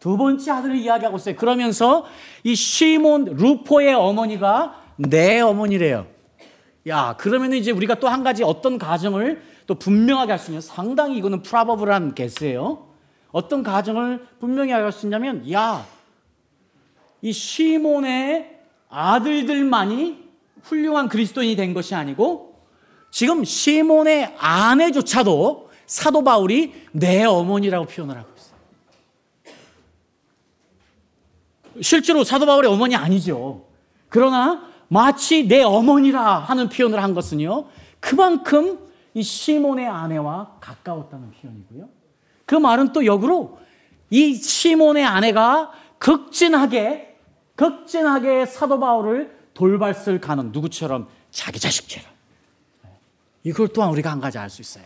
두 0.00 0.16
번째 0.16 0.50
아들을 0.50 0.76
이야기하고 0.76 1.16
있어요. 1.18 1.36
그러면서 1.36 2.06
이 2.44 2.54
시몬 2.54 3.24
루포의 3.24 3.94
어머니가 3.94 4.82
내 4.98 5.40
어머니래요. 5.40 6.06
야, 6.88 7.16
그러면 7.18 7.52
이제 7.52 7.70
우리가 7.70 7.96
또 7.96 8.08
한 8.08 8.22
가지 8.24 8.42
어떤 8.42 8.78
가정을 8.78 9.42
또 9.66 9.74
분명하게 9.76 10.32
할 10.32 10.38
수 10.38 10.50
있냐. 10.50 10.60
상당히 10.60 11.16
이거는 11.18 11.42
프라버블한 11.42 12.14
개스예요. 12.14 12.88
어떤 13.30 13.62
가정을 13.62 14.26
분명히 14.40 14.72
할 14.72 14.90
수 14.92 15.06
있냐면, 15.06 15.50
야, 15.52 15.86
이 17.20 17.32
시몬의 17.32 18.58
아들들만이 18.88 20.28
훌륭한 20.62 21.08
그리스도인이 21.08 21.56
된 21.56 21.74
것이 21.74 21.94
아니고 21.94 22.58
지금 23.10 23.44
시몬의 23.44 24.34
아내조차도 24.38 25.70
사도 25.86 26.24
바울이 26.24 26.74
내 26.92 27.24
어머니라고 27.24 27.86
표현을 27.86 28.16
하고 28.16 28.28
있어요. 28.36 28.58
실제로 31.82 32.24
사도 32.24 32.46
바울의 32.46 32.70
어머니 32.70 32.96
아니죠. 32.96 33.66
그러나 34.08 34.67
마치 34.88 35.46
내 35.46 35.62
어머니라 35.62 36.38
하는 36.38 36.68
표현을 36.68 37.02
한 37.02 37.14
것은요. 37.14 37.66
그만큼 38.00 38.78
이 39.14 39.22
시몬의 39.22 39.86
아내와 39.86 40.56
가까웠다는 40.60 41.32
표현이고요. 41.32 41.88
그 42.46 42.54
말은 42.54 42.92
또 42.92 43.04
역으로 43.04 43.58
이 44.10 44.34
시몬의 44.34 45.04
아내가 45.04 45.72
극진하게 45.98 47.16
극진하게 47.56 48.46
사도 48.46 48.78
바울을 48.78 49.36
돌발쓸 49.52 50.20
가능 50.20 50.52
누구처럼 50.52 51.08
자기 51.30 51.58
자식처럼 51.58 52.08
이걸 53.42 53.68
또한 53.68 53.90
우리가 53.90 54.10
한 54.10 54.20
가지 54.20 54.38
알 54.38 54.48
수 54.48 54.62
있어요. 54.62 54.84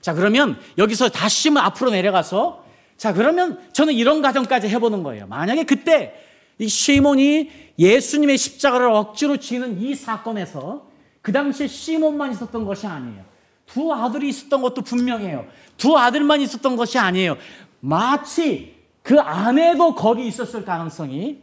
자 0.00 0.12
그러면 0.12 0.58
여기서 0.78 1.08
다시 1.08 1.50
앞으로 1.56 1.90
내려가서 1.90 2.64
자 2.96 3.12
그러면 3.12 3.58
저는 3.72 3.94
이런 3.94 4.20
가정까지 4.20 4.68
해보는 4.68 5.02
거예요. 5.02 5.26
만약에 5.26 5.64
그때 5.64 6.14
이 6.62 6.68
시몬이 6.68 7.50
예수님의 7.78 8.38
십자가를 8.38 8.86
억지로 8.86 9.36
지는 9.36 9.80
이 9.80 9.94
사건에서 9.94 10.88
그 11.20 11.32
당시에 11.32 11.66
시몬만 11.66 12.30
있었던 12.32 12.64
것이 12.64 12.86
아니에요. 12.86 13.24
두 13.66 13.92
아들이 13.92 14.28
있었던 14.28 14.62
것도 14.62 14.82
분명해요. 14.82 15.46
두 15.76 15.96
아들만 15.96 16.40
있었던 16.40 16.76
것이 16.76 16.98
아니에요. 16.98 17.36
마치 17.80 18.76
그 19.02 19.18
아내도 19.18 19.94
거기 19.94 20.26
있었을 20.26 20.64
가능성이 20.64 21.42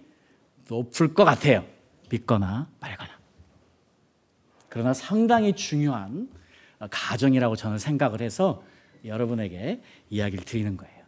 높을 0.69 1.13
것 1.13 1.25
같아요. 1.25 1.65
믿거나 2.09 2.69
말거나. 2.79 3.09
그러나 4.69 4.93
상당히 4.93 5.53
중요한 5.53 6.29
가정이라고 6.89 7.55
저는 7.57 7.77
생각을 7.77 8.21
해서 8.21 8.63
여러분에게 9.03 9.81
이야기를 10.09 10.45
드리는 10.45 10.77
거예요. 10.77 10.98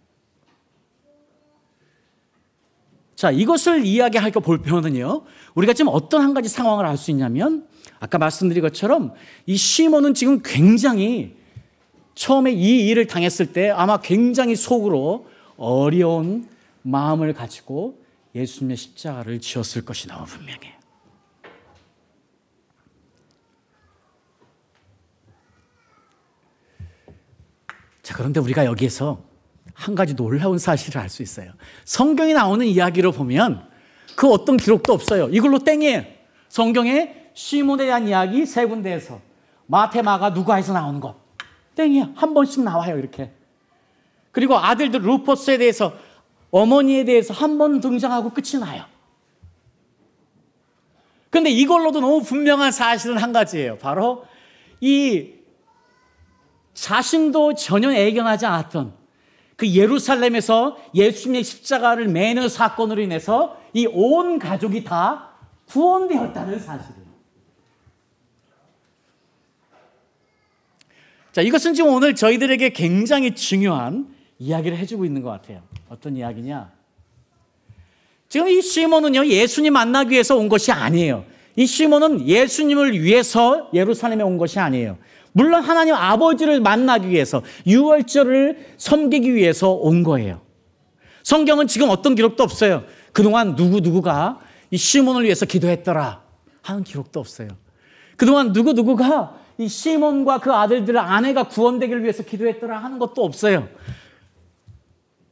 자, 3.21 3.29
이것을 3.29 3.85
이야기할 3.85 4.31
거 4.31 4.39
볼면은요, 4.39 5.21
우리가 5.53 5.73
지금 5.73 5.91
어떤 5.93 6.23
한 6.23 6.33
가지 6.33 6.49
상황을 6.49 6.87
알 6.87 6.97
수 6.97 7.11
있냐면, 7.11 7.67
아까 7.99 8.17
말씀드린 8.17 8.63
것처럼 8.63 9.13
이 9.45 9.57
시몬은 9.57 10.15
지금 10.15 10.41
굉장히 10.43 11.37
처음에 12.15 12.51
이 12.51 12.87
일을 12.87 13.05
당했을 13.05 13.53
때 13.53 13.69
아마 13.69 14.01
굉장히 14.01 14.55
속으로 14.55 15.27
어려운 15.55 16.49
마음을 16.81 17.31
가지고 17.33 18.03
예수님의 18.33 18.75
십자가를 18.75 19.39
지었을 19.39 19.85
것이 19.85 20.07
너무 20.07 20.25
분명해요. 20.25 20.73
자, 28.01 28.15
그런데 28.15 28.39
우리가 28.39 28.65
여기에서 28.65 29.30
한 29.81 29.95
가지 29.95 30.15
놀라운 30.15 30.57
사실을 30.59 31.01
알 31.01 31.09
수 31.09 31.23
있어요. 31.23 31.51
성경에 31.85 32.33
나오는 32.33 32.65
이야기로 32.65 33.11
보면 33.11 33.67
그 34.15 34.29
어떤 34.29 34.57
기록도 34.57 34.93
없어요. 34.93 35.29
이걸로 35.29 35.59
땡이에요. 35.59 36.03
성경에 36.49 37.29
시몬에 37.33 37.85
대한 37.85 38.07
이야기 38.07 38.45
세 38.45 38.65
군데에서 38.65 39.19
마테, 39.65 40.01
마가, 40.01 40.29
누가에서 40.31 40.73
나오는 40.73 40.99
거 40.99 41.15
땡이야. 41.75 42.11
한 42.15 42.33
번씩 42.33 42.63
나와요. 42.63 42.97
이렇게. 42.99 43.31
그리고 44.31 44.57
아들들 44.57 45.01
루포스에 45.01 45.57
대해서 45.57 45.93
어머니에 46.51 47.03
대해서 47.05 47.33
한 47.33 47.57
번 47.57 47.79
등장하고 47.81 48.29
끝이 48.31 48.59
나요. 48.59 48.83
근데 51.29 51.49
이걸로도 51.49 52.01
너무 52.01 52.21
분명한 52.21 52.71
사실은 52.71 53.17
한 53.17 53.31
가지예요. 53.31 53.77
바로 53.77 54.25
이 54.81 55.31
자신도 56.73 57.55
전혀 57.55 57.91
애견하지 57.93 58.45
않았던 58.45 58.93
그 59.61 59.69
예루살렘에서 59.75 60.75
예수님의 60.95 61.43
십자가를 61.43 62.07
매는 62.07 62.49
사건으로 62.49 62.99
인해서 62.99 63.61
이 63.75 63.85
온 63.85 64.39
가족이 64.39 64.83
다 64.83 65.29
구원되었다는 65.67 66.57
사실이에요. 66.57 67.05
자, 71.31 71.41
이것은 71.43 71.75
지금 71.75 71.91
오늘 71.93 72.15
저희들에게 72.15 72.69
굉장히 72.71 73.35
중요한 73.35 74.07
이야기를 74.39 74.75
해주고 74.79 75.05
있는 75.05 75.21
것 75.21 75.29
같아요. 75.29 75.61
어떤 75.89 76.17
이야기냐? 76.17 76.71
지금 78.29 78.47
이 78.47 78.63
시몬은요, 78.63 79.27
예수님 79.27 79.73
만나기 79.73 80.09
위해서 80.13 80.35
온 80.37 80.49
것이 80.49 80.71
아니에요. 80.71 81.23
이 81.55 81.67
시몬은 81.67 82.27
예수님을 82.27 82.99
위해서 82.99 83.69
예루살렘에 83.75 84.23
온 84.23 84.39
것이 84.39 84.57
아니에요. 84.57 84.97
물론 85.33 85.63
하나님 85.63 85.95
아버지를 85.95 86.59
만나기 86.59 87.09
위해서, 87.09 87.41
유월절을 87.65 88.75
섬기기 88.77 89.33
위해서 89.33 89.71
온 89.71 90.03
거예요. 90.03 90.41
성경은 91.23 91.67
지금 91.67 91.89
어떤 91.89 92.15
기록도 92.15 92.43
없어요. 92.43 92.83
그동안 93.13 93.55
누구누구가 93.55 94.39
이 94.71 94.77
시몬을 94.77 95.23
위해서 95.23 95.45
기도했더라 95.45 96.21
하는 96.61 96.83
기록도 96.83 97.19
없어요. 97.19 97.49
그동안 98.17 98.51
누구누구가 98.51 99.39
이 99.57 99.67
시몬과 99.67 100.39
그 100.39 100.51
아들들의 100.53 100.99
아내가 100.99 101.43
구원되기를 101.43 102.03
위해서 102.03 102.23
기도했더라 102.23 102.77
하는 102.77 102.99
것도 102.99 103.23
없어요. 103.23 103.67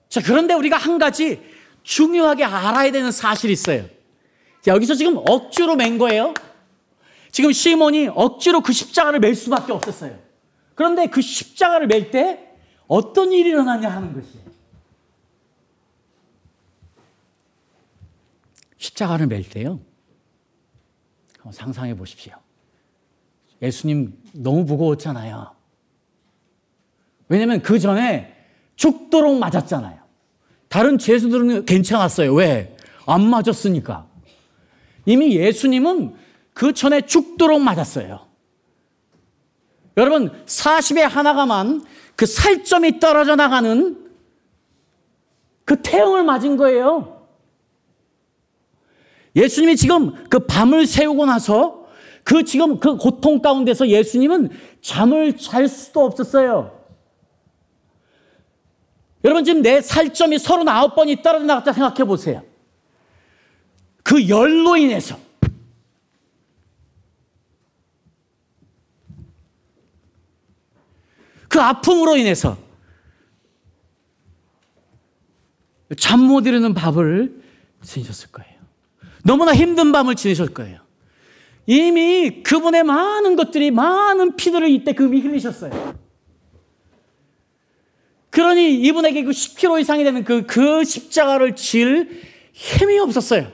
자, 0.08 0.22
그런데 0.24 0.54
우리가 0.54 0.78
한 0.78 0.98
가지 0.98 1.42
중요하게 1.84 2.44
알아야 2.44 2.92
되는 2.92 3.12
사실이 3.12 3.54
있어요. 3.54 3.86
자, 4.62 4.74
여기서 4.74 4.96
지금 4.96 5.18
억지로 5.18 5.76
맨 5.76 5.98
거예요. 5.98 6.34
지금 7.32 7.52
시몬이 7.52 8.08
억지로 8.08 8.62
그 8.62 8.74
십자가를 8.74 9.20
맬 9.20 9.36
수밖에 9.36 9.72
없었어요. 9.72 10.18
그런데 10.76 11.08
그 11.08 11.22
십자가를 11.22 11.88
맬 11.88 12.12
때 12.12 12.46
어떤 12.88 13.32
일이 13.32 13.50
일어나냐 13.50 13.90
하는 13.90 14.14
것이에요. 14.14 14.50
십자가를 18.78 19.28
맬 19.28 19.44
때요. 19.48 19.80
한번 21.38 21.54
상상해 21.54 21.96
보십시오. 21.96 22.34
예수님 23.62 24.18
너무 24.34 24.64
무거웠잖아요. 24.64 25.54
왜냐면 27.28 27.62
그 27.62 27.78
전에 27.78 28.36
죽도록 28.76 29.38
맞았잖아요. 29.38 30.00
다른 30.70 30.98
죄수들은 30.98 31.66
괜찮았어요. 31.66 32.34
왜? 32.34 32.76
안 33.06 33.30
맞았으니까. 33.30 34.08
이미 35.06 35.36
예수님은 35.36 36.16
그 36.60 36.74
전에 36.74 37.06
죽도록 37.06 37.62
맞았어요. 37.62 38.28
여러분, 39.96 40.30
40에 40.46 41.04
하나가만 41.04 41.86
그 42.18 42.26
살점이 42.26 43.00
떨어져 43.00 43.38
나가는 43.38 43.98
그 45.64 45.82
태형을 45.82 46.26
맞은 46.26 46.58
거예요. 46.58 47.26
예수님이 49.38 49.78
지금 49.78 50.22
그 50.26 50.40
밤을 50.40 50.86
새우고 50.86 51.28
나서 51.28 51.88
그 52.26 52.44
지금 52.44 52.82
그 52.82 52.98
고통 52.98 53.42
가운데서 53.42 53.88
예수님은 53.88 54.50
잠을 54.82 55.38
잘 55.38 55.70
수도 55.70 56.04
없었어요. 56.04 56.78
여러분 59.24 59.46
지금 59.46 59.62
내 59.62 59.80
살점이 59.80 60.36
39번이 60.36 61.24
떨어져 61.24 61.46
나갔다 61.46 61.72
생각해 61.72 62.04
보세요. 62.04 62.44
그 64.04 64.28
열로 64.28 64.76
인해서 64.76 65.29
그 71.50 71.60
아픔으로 71.60 72.16
인해서 72.16 72.58
잠 75.98 76.20
못 76.22 76.46
이루는 76.46 76.76
밥을 76.76 77.42
지내셨을 77.84 78.30
거예요. 78.32 78.54
너무나 79.24 79.54
힘든 79.54 79.92
밤을 79.92 80.16
지내셨을 80.16 80.54
거예요. 80.54 80.80
이미 81.66 82.44
그분의 82.44 82.84
많은 82.84 83.36
것들이 83.36 83.72
많은 83.72 84.36
피들을 84.36 84.70
이때 84.70 84.94
금이 84.94 85.20
흘리셨어요. 85.22 85.98
그러니 88.30 88.82
이분에게 88.82 89.24
그 89.24 89.32
10kg 89.32 89.82
이상이 89.82 90.04
되는 90.04 90.24
그, 90.24 90.46
그 90.46 90.84
십자가를 90.84 91.56
질 91.56 92.22
힘이 92.54 93.00
없었어요. 93.00 93.52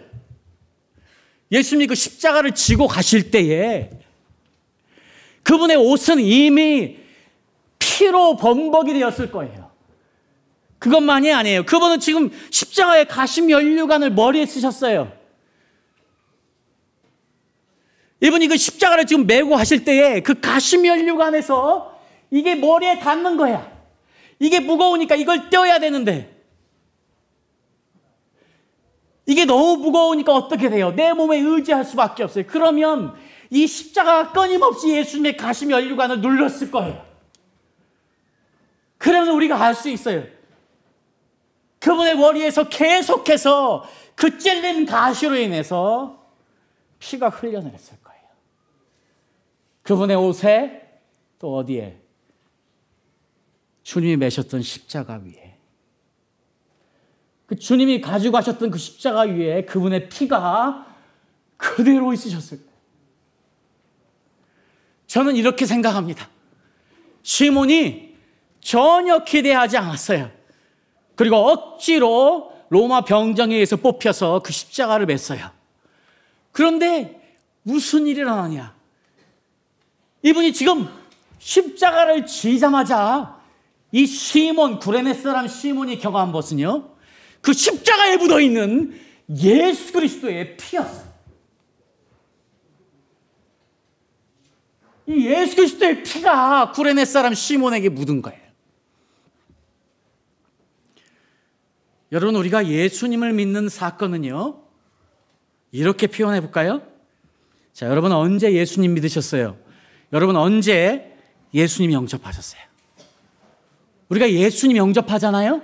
예수님이 1.52 1.88
그 1.88 1.96
십자가를 1.96 2.52
지고 2.52 2.88
가실 2.88 3.32
때에 3.32 3.90
그분의 5.44 5.78
옷은 5.78 6.20
이미 6.20 6.98
피로 7.96 8.36
범벅이 8.36 8.94
되었을 8.94 9.32
거예요. 9.32 9.72
그것만이 10.80 11.32
아니에요. 11.32 11.66
그분은 11.66 12.02
지금 12.02 12.30
십자가의 12.52 13.08
가심 13.08 13.50
연류관을 13.50 14.12
머리에 14.12 14.46
쓰셨어요. 14.46 15.12
이분이 18.20 18.48
그 18.48 18.58
십자가를 18.58 19.06
지금 19.06 19.26
메고 19.26 19.56
하실 19.56 19.86
때에 19.86 20.20
그 20.20 20.40
가심 20.40 20.86
연류관에서 20.86 21.98
이게 22.32 22.56
머리에 22.56 23.00
닿는 23.00 23.38
거야. 23.38 23.72
이게 24.40 24.60
무거우니까 24.60 25.16
이걸 25.16 25.50
떼어야 25.50 25.80
되는데. 25.80 26.36
이게 29.26 29.46
너무 29.46 29.78
무거우니까 29.78 30.34
어떻게 30.34 30.70
돼요? 30.70 30.92
내 30.96 31.14
몸에 31.14 31.40
의지할 31.40 31.86
수밖에 31.86 32.24
없어요. 32.24 32.44
그러면 32.48 33.16
이 33.50 33.66
십자가가 33.66 34.34
끊임없이 34.34 34.90
예수님의 34.90 35.38
가심 35.38 35.72
연류관을 35.72 36.20
눌렀을 36.20 36.70
거예요. 36.72 37.05
그러면 39.06 39.36
우리가 39.36 39.62
알 39.64 39.76
수 39.76 39.88
있어요. 39.88 40.24
그분의 41.78 42.18
머리에서 42.18 42.68
계속해서 42.70 43.88
그 44.16 44.40
찔린 44.40 44.88
가시로 44.88 45.36
인해서 45.36 46.28
피가 46.98 47.30
흘려내렸을 47.30 47.98
거예요. 48.04 48.24
그분의 49.84 50.16
옷에 50.16 51.00
또 51.38 51.56
어디에 51.56 52.02
주님이 53.84 54.18
매셨던 54.18 54.64
십자가 54.64 55.22
위에 55.24 55.56
그 57.46 57.60
주님이 57.60 58.02
가지고 58.02 58.32
가셨던 58.32 58.72
그 58.72 58.80
십자가 58.80 59.22
위에 59.22 59.66
그분의 59.66 60.10
피가 60.10 60.98
그대로 61.58 62.12
있으셨을 62.12 62.58
거예요. 62.58 62.72
저는 65.06 65.36
이렇게 65.36 65.68
생각합니다. 65.68 66.28
시몬이 67.22 68.05
전혀 68.66 69.24
기대하지 69.24 69.78
않았어요. 69.78 70.32
그리고 71.14 71.36
억지로 71.36 72.52
로마 72.70 73.02
병정에 73.02 73.54
의해서 73.54 73.76
뽑혀서 73.76 74.42
그 74.44 74.52
십자가를 74.52 75.06
맸어요. 75.06 75.52
그런데 76.52 77.22
무슨 77.62 78.08
일이 78.08 78.22
일어나냐? 78.22 78.76
이분이 80.24 80.52
지금 80.54 80.90
십자가를 81.38 82.26
지자마자 82.26 83.40
이 83.92 84.08
시몬, 84.08 84.80
구레네 84.80 85.14
사람 85.14 85.48
시몬이 85.48 86.00
경험한 86.00 86.32
것은요, 86.32 86.90
그 87.42 87.54
십자가에 87.54 88.18
묻어 88.18 88.40
있는 88.40 89.00
예수 89.30 89.94
그리스도의 89.94 90.58
피였어요. 90.58 91.06
이 95.06 95.28
예수 95.28 95.56
그리스도의 95.56 96.02
피가 96.02 96.72
구레네 96.72 97.06
사람 97.06 97.36
시몬에게 97.36 97.90
묻은 97.90 98.24
거예요. 98.24 98.45
여러분, 102.16 102.38
우리가 102.38 102.68
예수님을 102.68 103.34
믿는 103.34 103.68
사건은요, 103.68 104.62
이렇게 105.74 106.08
표현해 106.08 106.40
볼까요? 106.40 106.82
자, 107.74 107.88
여러분 107.88 108.14
언제 108.14 108.54
예수님 108.54 108.94
믿으셨어요? 108.94 109.58
여러분 110.14 110.38
언제 110.38 111.14
예수님 111.54 111.92
영접하셨어요? 111.92 112.62
우리가 114.08 114.32
예수님 114.32 114.78
영접하잖아요? 114.78 115.62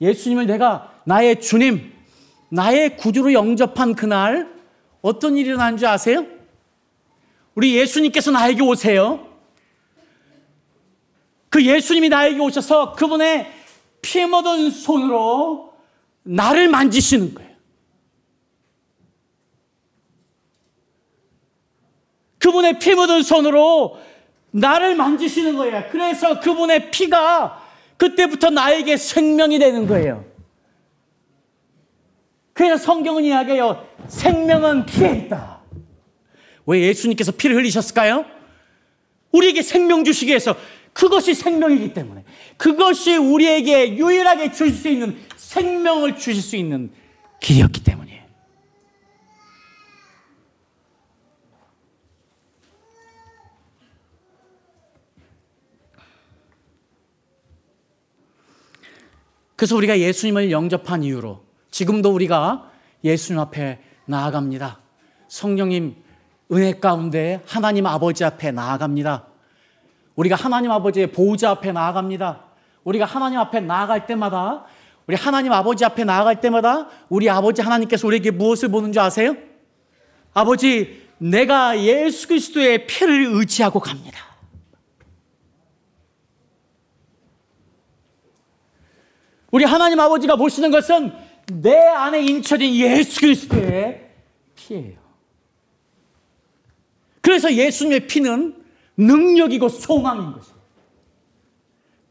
예수님을 0.00 0.46
내가 0.46 0.98
나의 1.04 1.42
주님, 1.42 1.92
나의 2.48 2.96
구주로 2.96 3.34
영접한 3.34 3.96
그날 3.96 4.50
어떤 5.02 5.36
일이 5.36 5.48
일어난 5.48 5.76
줄 5.76 5.88
아세요? 5.88 6.24
우리 7.54 7.76
예수님께서 7.76 8.30
나에게 8.30 8.62
오세요. 8.62 9.28
그 11.50 11.62
예수님이 11.62 12.08
나에게 12.08 12.40
오셔서 12.40 12.94
그분의 12.94 13.52
피 14.00 14.24
묻은 14.24 14.70
손으로 14.70 15.65
나를 16.26 16.68
만지시는 16.68 17.34
거예요. 17.34 17.46
그분의 22.38 22.78
피 22.78 22.94
묻은 22.94 23.22
손으로 23.22 23.98
나를 24.50 24.94
만지시는 24.96 25.56
거예요. 25.56 25.84
그래서 25.90 26.40
그분의 26.40 26.90
피가 26.90 27.64
그때부터 27.96 28.50
나에게 28.50 28.96
생명이 28.96 29.58
되는 29.58 29.86
거예요. 29.86 30.24
그래서 32.52 32.76
성경은 32.76 33.24
이야기해요. 33.24 33.86
생명은 34.08 34.86
피에 34.86 35.16
있다. 35.16 35.60
왜 36.66 36.80
예수님께서 36.80 37.32
피를 37.32 37.56
흘리셨을까요? 37.56 38.24
우리에게 39.32 39.62
생명 39.62 40.04
주시기 40.04 40.30
위해서 40.30 40.56
그것이 40.92 41.34
생명이기 41.34 41.92
때문에 41.92 42.24
그것이 42.56 43.16
우리에게 43.16 43.96
유일하게 43.96 44.52
주실 44.52 44.74
수 44.74 44.88
있는 44.88 45.18
생명을 45.46 46.16
주실 46.16 46.42
수 46.42 46.56
있는 46.56 46.90
길이었기 47.40 47.84
때문이에요. 47.84 48.26
그래서 59.54 59.76
우리가 59.76 59.98
예수님을 59.98 60.50
영접한 60.50 61.04
이후로 61.04 61.42
지금도 61.70 62.12
우리가 62.12 62.70
예수님 63.04 63.40
앞에 63.40 63.80
나아갑니다. 64.04 64.80
성령님 65.28 65.94
은혜 66.52 66.78
가운데 66.78 67.42
하나님 67.46 67.86
아버지 67.86 68.24
앞에 68.24 68.50
나아갑니다. 68.50 69.26
우리가 70.16 70.34
하나님 70.34 70.72
아버지의 70.72 71.12
보호자 71.12 71.50
앞에 71.52 71.72
나아갑니다. 71.72 72.44
우리가 72.84 73.04
하나님 73.04 73.38
앞에 73.38 73.60
나아갈 73.60 74.06
때마다 74.06 74.64
우리 75.06 75.14
하나님 75.14 75.52
아버지 75.52 75.84
앞에 75.84 76.04
나아갈 76.04 76.40
때마다 76.40 76.88
우리 77.08 77.30
아버지 77.30 77.62
하나님께서 77.62 78.06
우리에게 78.06 78.32
무엇을 78.32 78.70
보는 78.70 78.92
줄 78.92 79.00
아세요? 79.02 79.36
아버지, 80.34 81.06
내가 81.18 81.80
예수 81.80 82.28
그리스도의 82.28 82.86
피를 82.86 83.26
의지하고 83.32 83.80
갑니다. 83.80 84.18
우리 89.52 89.64
하나님 89.64 90.00
아버지가 90.00 90.36
보시는 90.36 90.70
것은 90.70 91.12
내 91.52 91.78
안에 91.78 92.22
인쳐진 92.22 92.74
예수 92.74 93.20
그리스도의 93.20 94.10
피예요. 94.56 94.98
그래서 97.20 97.52
예수님의 97.54 98.06
피는 98.08 98.64
능력이고 98.96 99.68
소망인 99.68 100.32
것이에요. 100.32 100.56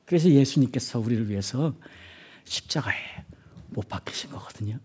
그래서 0.06 0.30
예수님께서 0.30 1.00
우리를 1.00 1.30
위해서 1.30 1.74
십자가에 2.46 2.96
못 3.70 3.88
박히신 3.90 4.32
거거든요. 4.32 4.80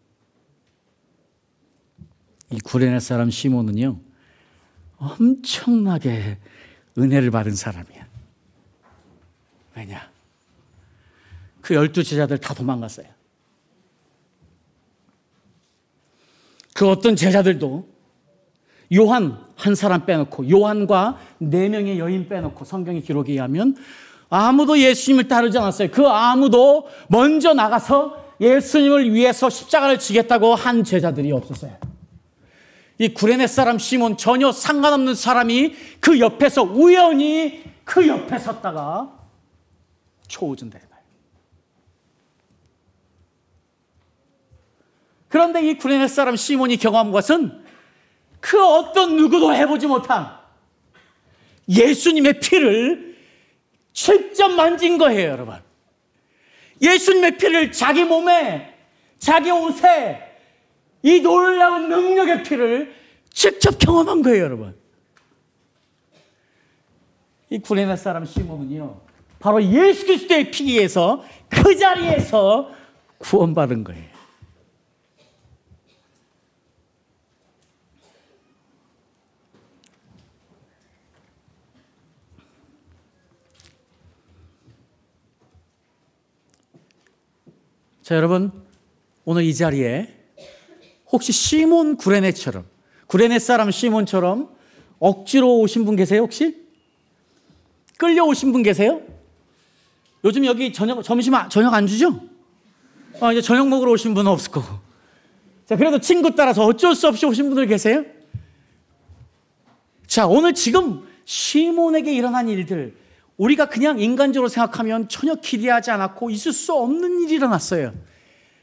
이 2.51 2.59
구레네 2.61 2.99
사람 2.99 3.31
시몬은요, 3.31 4.01
엄청나게 4.96 6.38
은혜를 6.99 7.31
받은 7.31 7.55
사람이야. 7.55 8.09
왜냐? 9.77 10.11
그 11.61 11.75
열두 11.75 12.03
제자들 12.03 12.38
다 12.38 12.53
도망갔어요. 12.55 13.07
그 16.75 16.88
어떤 16.88 17.14
제자들도 17.14 17.88
요한 18.96 19.38
한 19.55 19.75
사람 19.75 20.05
빼놓고 20.07 20.51
요한과 20.51 21.18
네 21.38 21.68
명의 21.68 21.99
여인 21.99 22.29
빼놓고 22.29 22.64
성경의 22.64 23.03
기록에 23.03 23.33
의하면 23.33 23.77
아무도 24.30 24.78
예수님을 24.78 25.28
따르지 25.28 25.58
않았어요. 25.58 25.90
그 25.90 26.06
아무도 26.06 26.88
먼저 27.08 27.52
나가서 27.52 28.34
예수님을 28.40 29.12
위해서 29.12 29.50
십자가를 29.50 29.98
지겠다고 29.98 30.54
한 30.54 30.84
제자들이 30.84 31.32
없었어요. 31.32 31.76
이 32.98 33.12
구레네 33.12 33.46
사람 33.46 33.78
시몬 33.78 34.16
전혀 34.16 34.52
상관없는 34.52 35.14
사람이 35.14 35.74
그 36.00 36.20
옆에서 36.20 36.62
우연히 36.62 37.64
그 37.84 38.06
옆에 38.06 38.38
섰다가 38.38 39.10
초우준다. 40.28 40.78
그런데 45.28 45.64
이 45.68 45.78
구레네 45.78 46.08
사람 46.08 46.36
시몬이 46.36 46.76
경험한 46.76 47.12
것은 47.12 47.62
그 48.40 48.62
어떤 48.62 49.16
누구도 49.16 49.54
해보지 49.54 49.86
못한 49.86 50.28
예수님의 51.68 52.40
피를 52.40 53.10
직접 53.92 54.48
만진 54.48 54.98
거예요, 54.98 55.31
여러분. 55.31 55.57
예수님의 56.81 57.37
피를 57.37 57.72
자기 57.72 58.05
몸에, 58.05 58.74
자기 59.18 59.50
옷에 59.50 60.20
이 61.03 61.20
놀라운 61.20 61.88
능력의 61.88 62.42
피를 62.42 62.94
직접 63.33 63.79
경험한 63.79 64.22
거예요, 64.22 64.44
여러분. 64.44 64.76
이 67.50 67.59
구레네 67.59 67.96
사람 67.96 68.24
시몬은요, 68.24 69.00
바로 69.40 69.62
예수 69.62 70.07
그리스도의 70.07 70.50
피에서 70.50 71.24
그 71.48 71.76
자리에서 71.76 72.70
구원받은 73.18 73.85
거예요. 73.85 74.19
자, 88.11 88.16
여러분, 88.16 88.51
오늘 89.25 89.44
이 89.44 89.55
자리에 89.55 90.12
혹시 91.12 91.31
시몬 91.31 91.96
구레네처럼, 91.96 92.64
구레네 93.07 93.38
사람 93.38 93.70
시몬처럼 93.70 94.49
억지로 94.99 95.61
오신 95.61 95.85
분 95.85 95.94
계세요, 95.94 96.23
혹시? 96.23 96.57
끌려오신 97.99 98.51
분 98.51 98.64
계세요? 98.64 99.01
요즘 100.25 100.44
여기 100.44 100.73
저녁, 100.73 101.01
점심, 101.05 101.35
저녁 101.51 101.73
안 101.73 101.87
주죠? 101.87 102.20
아, 103.20 103.31
이제 103.31 103.40
저녁 103.40 103.68
먹으러 103.68 103.92
오신 103.92 104.14
분은 104.14 104.29
없을 104.29 104.51
거고. 104.51 104.81
자, 105.66 105.77
그래도 105.77 106.01
친구 106.01 106.35
따라서 106.35 106.64
어쩔 106.64 106.96
수 106.96 107.07
없이 107.07 107.25
오신 107.27 107.46
분들 107.46 107.68
계세요? 107.68 108.05
자, 110.09 110.27
오늘 110.27 110.53
지금 110.55 111.07
시몬에게 111.27 112.12
일어난 112.12 112.49
일들, 112.49 112.92
우리가 113.40 113.70
그냥 113.70 113.98
인간적으로 113.98 114.50
생각하면 114.50 115.09
전혀 115.09 115.35
기대하지 115.35 115.90
않았고 115.90 116.29
있을 116.29 116.53
수 116.53 116.74
없는 116.74 117.22
일이 117.22 117.37
일어났어요. 117.37 117.94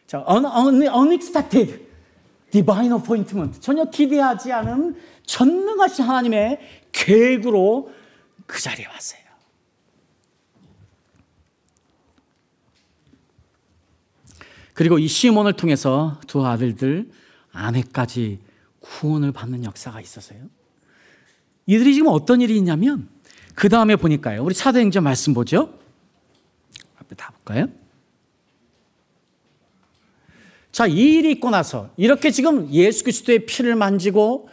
자, 0.05 0.23
unexpected 0.29 1.83
divine 2.51 2.93
appointment. 2.93 3.59
전혀 3.59 3.85
기대하지 3.85 4.51
않은 4.51 4.95
전능하신 5.25 6.05
하나님의 6.05 6.59
계획으로 6.91 7.91
그 8.45 8.61
자리에 8.61 8.85
왔어요. 8.85 9.21
그리고 14.75 14.99
이 14.99 15.07
시몬을 15.07 15.53
통해서 15.53 16.21
두 16.27 16.45
아들들 16.45 17.09
아내까지 17.51 18.37
구원을 18.79 19.31
받는 19.31 19.63
역사가 19.63 20.01
있었어요. 20.01 20.39
이들이 21.65 21.95
지금 21.95 22.09
어떤 22.11 22.41
일이 22.41 22.55
있냐면 22.57 23.09
그 23.57 23.69
다음에 23.69 23.95
보니까요. 23.95 24.43
우리 24.43 24.53
사도행전 24.53 25.03
말씀 25.03 25.33
보죠. 25.33 25.73
앞에 26.99 27.15
다 27.15 27.31
볼까요? 27.31 27.67
자, 30.71 30.85
이 30.85 30.93
일이 30.93 31.31
있고 31.31 31.49
나서 31.49 31.89
이렇게 31.97 32.29
지금 32.29 32.71
예수 32.71 33.03
그리스도의 33.03 33.47
피를 33.47 33.75
만지고 33.75 34.47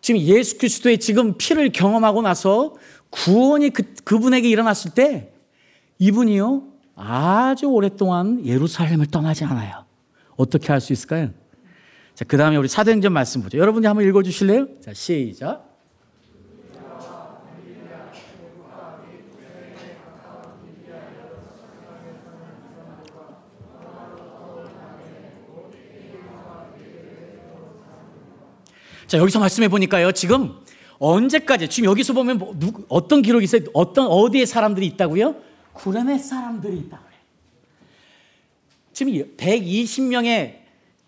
지금 0.00 0.20
예수 0.20 0.56
그리스도의 0.58 1.00
지금 1.00 1.36
피를 1.36 1.72
경험하고 1.72 2.22
나서 2.22 2.76
구원이 3.10 3.70
그, 3.70 3.92
그분에게 4.04 4.48
일어났을 4.48 4.92
때 4.92 5.32
이분이요 5.98 6.62
아주 6.94 7.66
오랫동안 7.66 8.46
예루살렘을 8.46 9.06
떠나지 9.06 9.42
않아요. 9.42 9.84
어떻게 10.36 10.68
할 10.68 10.80
수 10.80 10.92
있을까요? 10.92 11.30
자, 12.14 12.24
그 12.24 12.36
다음에 12.36 12.56
우리 12.56 12.68
사도행전 12.68 13.12
말씀 13.12 13.42
보죠. 13.42 13.58
여러분이 13.58 13.88
한번 13.88 14.06
읽어주실래요? 14.06 14.80
자, 14.80 14.94
시작. 14.94 15.73
자, 29.14 29.18
여기서 29.18 29.38
말씀해 29.38 29.68
보니까요. 29.68 30.10
지금 30.10 30.54
언제까지, 30.98 31.68
지금 31.68 31.88
여기서 31.88 32.14
보면 32.14 32.38
뭐, 32.38 32.52
누, 32.58 32.72
어떤 32.88 33.22
기록이 33.22 33.44
있어요? 33.44 33.60
어떤, 33.72 34.08
어디에 34.08 34.44
사람들이 34.44 34.84
있다고요? 34.86 35.36
구레네 35.72 36.18
사람들이 36.18 36.76
있다고 36.78 37.04
그래요. 37.04 37.20
지금 38.92 39.12
120명의 39.36 40.54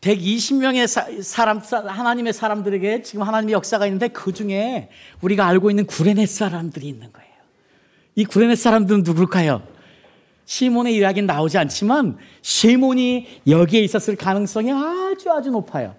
120명의 0.01 0.87
사, 0.87 1.45
람 1.45 1.59
하나님의 1.59 2.33
사람들에게 2.33 3.03
지금 3.03 3.25
하나님의 3.25 3.55
역사가 3.55 3.87
있는데 3.87 4.07
그 4.07 4.33
중에 4.33 4.89
우리가 5.21 5.45
알고 5.45 5.71
있는 5.71 5.85
구레네 5.85 6.27
사람들이 6.27 6.87
있는 6.87 7.13
거예요. 7.13 7.33
이 8.15 8.25
구레네 8.25 8.55
사람들은 8.55 9.03
누굴까요? 9.03 9.67
시몬의 10.45 10.95
이야기는 10.95 11.27
나오지 11.27 11.59
않지만 11.59 12.19
시몬이 12.41 13.27
여기에 13.49 13.81
있었을 13.81 14.15
가능성이 14.15 14.71
아주 14.71 15.33
아주 15.33 15.51
높아요. 15.51 15.97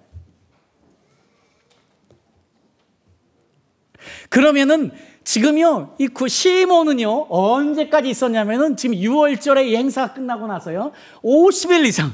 그러면은 4.28 4.90
지금요, 5.24 5.96
이 5.98 6.08
시몬은요, 6.26 7.26
언제까지 7.28 8.08
있었냐면은 8.08 8.76
지금 8.76 8.96
6월절에 8.96 9.66
이 9.66 9.76
행사가 9.76 10.14
끝나고 10.14 10.46
나서요, 10.46 10.92
50일 11.22 11.86
이상, 11.86 12.12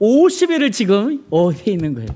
50일을 0.00 0.72
지금 0.72 1.24
어디에 1.30 1.74
있는 1.74 1.94
거예요? 1.94 2.08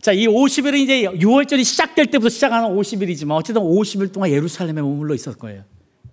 자, 0.00 0.12
이 0.12 0.26
50일은 0.26 0.74
이제 0.74 1.04
6월절이 1.04 1.64
시작될 1.64 2.06
때부터 2.10 2.28
시작하는 2.28 2.68
50일이지만 2.68 3.32
어쨌든 3.32 3.62
50일 3.62 4.12
동안 4.12 4.30
예루살렘에 4.30 4.82
머물러 4.82 5.14
있었을 5.14 5.38
거예요. 5.38 5.64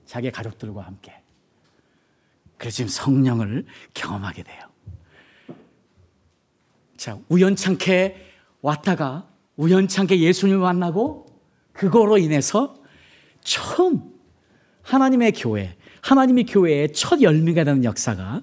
자기 0.06 0.32
가족들과 0.32 0.82
함께. 0.82 1.14
그래서 2.58 2.78
지금 2.78 2.88
성령을 2.88 3.66
경험하게 3.94 4.44
돼요. 4.44 4.62
자, 6.96 7.18
우연찮게 7.28 8.28
왔다가 8.62 9.28
우연찮게 9.58 10.20
예수님을 10.20 10.60
만나고 10.62 11.26
그거로 11.74 12.18
인해서 12.18 12.76
처음 13.42 14.12
하나님의 14.82 15.34
교회, 15.34 15.78
하나님의 16.02 16.46
교회의 16.46 16.94
첫 16.94 17.22
열매가 17.22 17.64
되는 17.64 17.84
역사가 17.84 18.42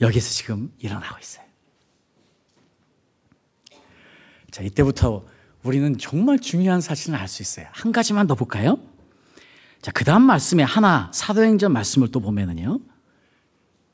여기서 0.00 0.30
지금 0.30 0.72
일어나고 0.78 1.18
있어요. 1.20 1.46
자, 4.50 4.62
이때부터 4.62 5.24
우리는 5.62 5.98
정말 5.98 6.38
중요한 6.38 6.80
사실을 6.80 7.18
알 7.18 7.28
수 7.28 7.42
있어요. 7.42 7.66
한 7.72 7.92
가지만 7.92 8.26
더 8.26 8.34
볼까요? 8.34 8.78
자, 9.82 9.90
그 9.92 10.04
다음 10.04 10.22
말씀에 10.22 10.62
하나, 10.62 11.10
사도행전 11.12 11.72
말씀을 11.72 12.08
또 12.10 12.20
보면은요. 12.20 12.80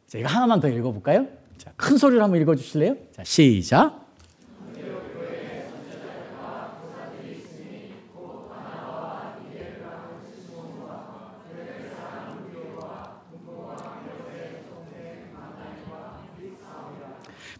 자, 0.06 0.18
이거 0.18 0.28
하나만 0.28 0.60
더 0.60 0.68
읽어볼까요? 0.68 1.26
자, 1.58 1.72
큰 1.76 1.96
소리로 1.96 2.22
한번 2.22 2.40
읽어 2.40 2.54
주실래요? 2.54 2.96
자, 3.14 3.24
시작. 3.24 4.01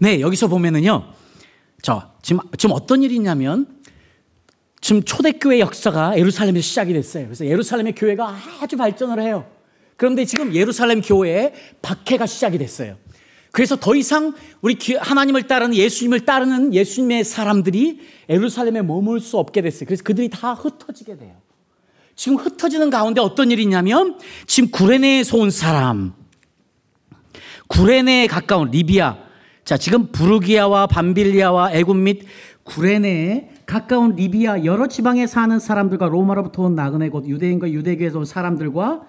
네, 0.03 0.21
여기서 0.21 0.49
보면은요. 0.49 1.12
저 1.81 2.11
지금 2.23 2.43
지금 2.59 2.75
어떤 2.75 3.05
일이 3.05 3.15
있냐면 3.15 3.69
지금 4.81 5.05
초대교회 5.05 5.61
역사가 5.61 6.19
예루살렘에서 6.19 6.61
시작이 6.61 6.93
됐어요. 6.93 7.27
그래서 7.27 7.47
예루살렘의 7.47 7.95
교회가 7.95 8.37
아주 8.61 8.77
발전을 8.77 9.23
해요. 9.23 9.49
그런데 9.97 10.25
지금 10.25 10.57
예루살렘 10.57 11.03
교회에 11.03 11.55
박해가 11.83 12.27
시작이 12.27 12.59
됐어요. 12.59 12.97
그래서 13.53 13.77
더 13.77 13.95
이상 13.95 14.35
우리 14.61 14.77
하나님을 14.99 15.45
따르는 15.45 15.77
예수님을 15.77 16.25
따르는 16.25 16.75
예수님의 16.75 17.23
사람들이 17.23 18.01
예루살렘에 18.29 18.83
머물 18.83 19.21
수 19.21 19.38
없게 19.38 19.62
됐어요. 19.62 19.87
그래서 19.87 20.03
그들이 20.03 20.29
다 20.31 20.55
흩어지게 20.55 21.17
돼요. 21.17 21.37
지금 22.17 22.38
흩어지는 22.38 22.91
가운데 22.91 23.21
어떤 23.21 23.53
일이 23.53 23.62
있냐면 23.62 24.19
지금 24.49 24.69
구레네에서 24.73 25.37
온 25.38 25.51
사람, 25.51 26.12
구레네에 27.69 28.27
가까운 28.27 28.73
리비아, 28.73 29.31
자, 29.64 29.77
지금 29.77 30.11
부르기아와 30.11 30.88
밤빌리아와 30.88 31.72
애굽 31.72 31.96
및 31.96 32.25
구레네에 32.64 33.51
가까운 33.64 34.16
리비아 34.16 34.64
여러 34.64 34.88
지방에 34.88 35.27
사는 35.29 35.57
사람들과 35.59 36.09
로마로부터 36.09 36.64
온 36.64 36.75
나그네 36.75 37.11
곧 37.11 37.29
유대인과 37.29 37.70
유대교에서 37.70 38.18
온 38.18 38.25
사람들과 38.25 39.03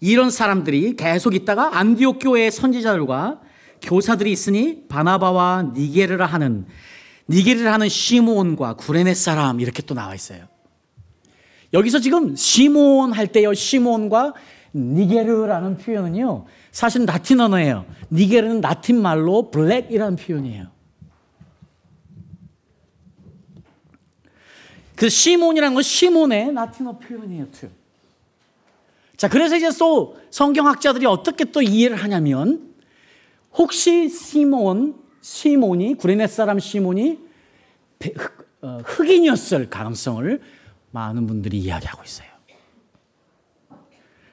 이런 0.00 0.30
사람들이 0.30 0.96
계속 0.96 1.34
있다가 1.34 1.78
안디옥 1.78 2.18
교회의 2.20 2.50
선지자들과 2.50 3.40
교사들이 3.82 4.32
있으니 4.32 4.84
바나바와 4.88 5.72
니게르라 5.76 6.26
하는 6.26 6.66
니게르라 7.28 7.72
하는 7.72 7.88
시몬과 7.88 8.74
구레네 8.74 9.14
사람 9.14 9.60
이렇게 9.60 9.82
또 9.82 9.94
나와 9.94 10.14
있어요. 10.14 10.44
여기서 11.72 12.00
지금 12.00 12.34
시몬 12.34 13.12
할 13.12 13.28
때요 13.28 13.54
시몬과 13.54 14.34
니게르라는 14.74 15.78
표현은요 15.78 16.46
사실 16.72 17.04
라틴 17.04 17.40
언어예요. 17.40 17.86
니게르는 18.10 18.60
라틴 18.60 19.00
말로 19.00 19.50
블랙이라는 19.50 20.16
표현이에요. 20.16 20.66
그 24.96 25.08
시몬이라는 25.08 25.74
건 25.74 25.82
시몬의 25.82 26.52
라틴어 26.52 26.98
표현이에요. 26.98 27.46
자, 29.16 29.28
그래서 29.28 29.56
이제 29.56 29.70
또 29.78 30.18
성경학자들이 30.30 31.06
어떻게 31.06 31.44
또 31.44 31.62
이해를 31.62 31.96
하냐면 31.96 32.74
혹시 33.52 34.08
시몬, 34.08 34.94
시몬이 35.20 35.94
구레네 35.94 36.26
사람 36.26 36.58
시몬이 36.58 37.18
어, 38.62 38.78
흑인이었을 38.84 39.70
가능성을 39.70 40.40
많은 40.90 41.26
분들이 41.26 41.58
이야기하고 41.58 42.02
있어요. 42.04 42.29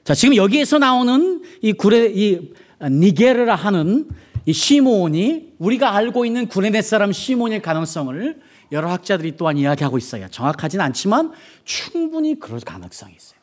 자, 0.08 0.14
지금 0.14 0.38
여기에서 0.38 0.78
나오는 0.78 1.44
이 1.62 1.74
구레, 1.74 2.14
이 2.16 2.54
니게르라 2.82 3.56
하는 3.56 4.08
이 4.46 4.54
시몬이 4.54 5.52
우리가 5.60 5.94
알고 5.94 6.24
있는 6.24 6.48
구레네 6.48 6.82
사람 6.82 7.12
시몬일 7.12 7.62
가능성을 7.62 8.40
여러 8.72 8.90
학자들이 8.90 9.36
또한 9.36 9.58
이야기하고 9.58 9.98
있어요. 9.98 10.30
정확하진 10.30 10.80
않지만 10.80 11.34
충분히 11.66 12.40
그럴 12.40 12.62
가능성이 12.62 13.16
있어요. 13.18 13.38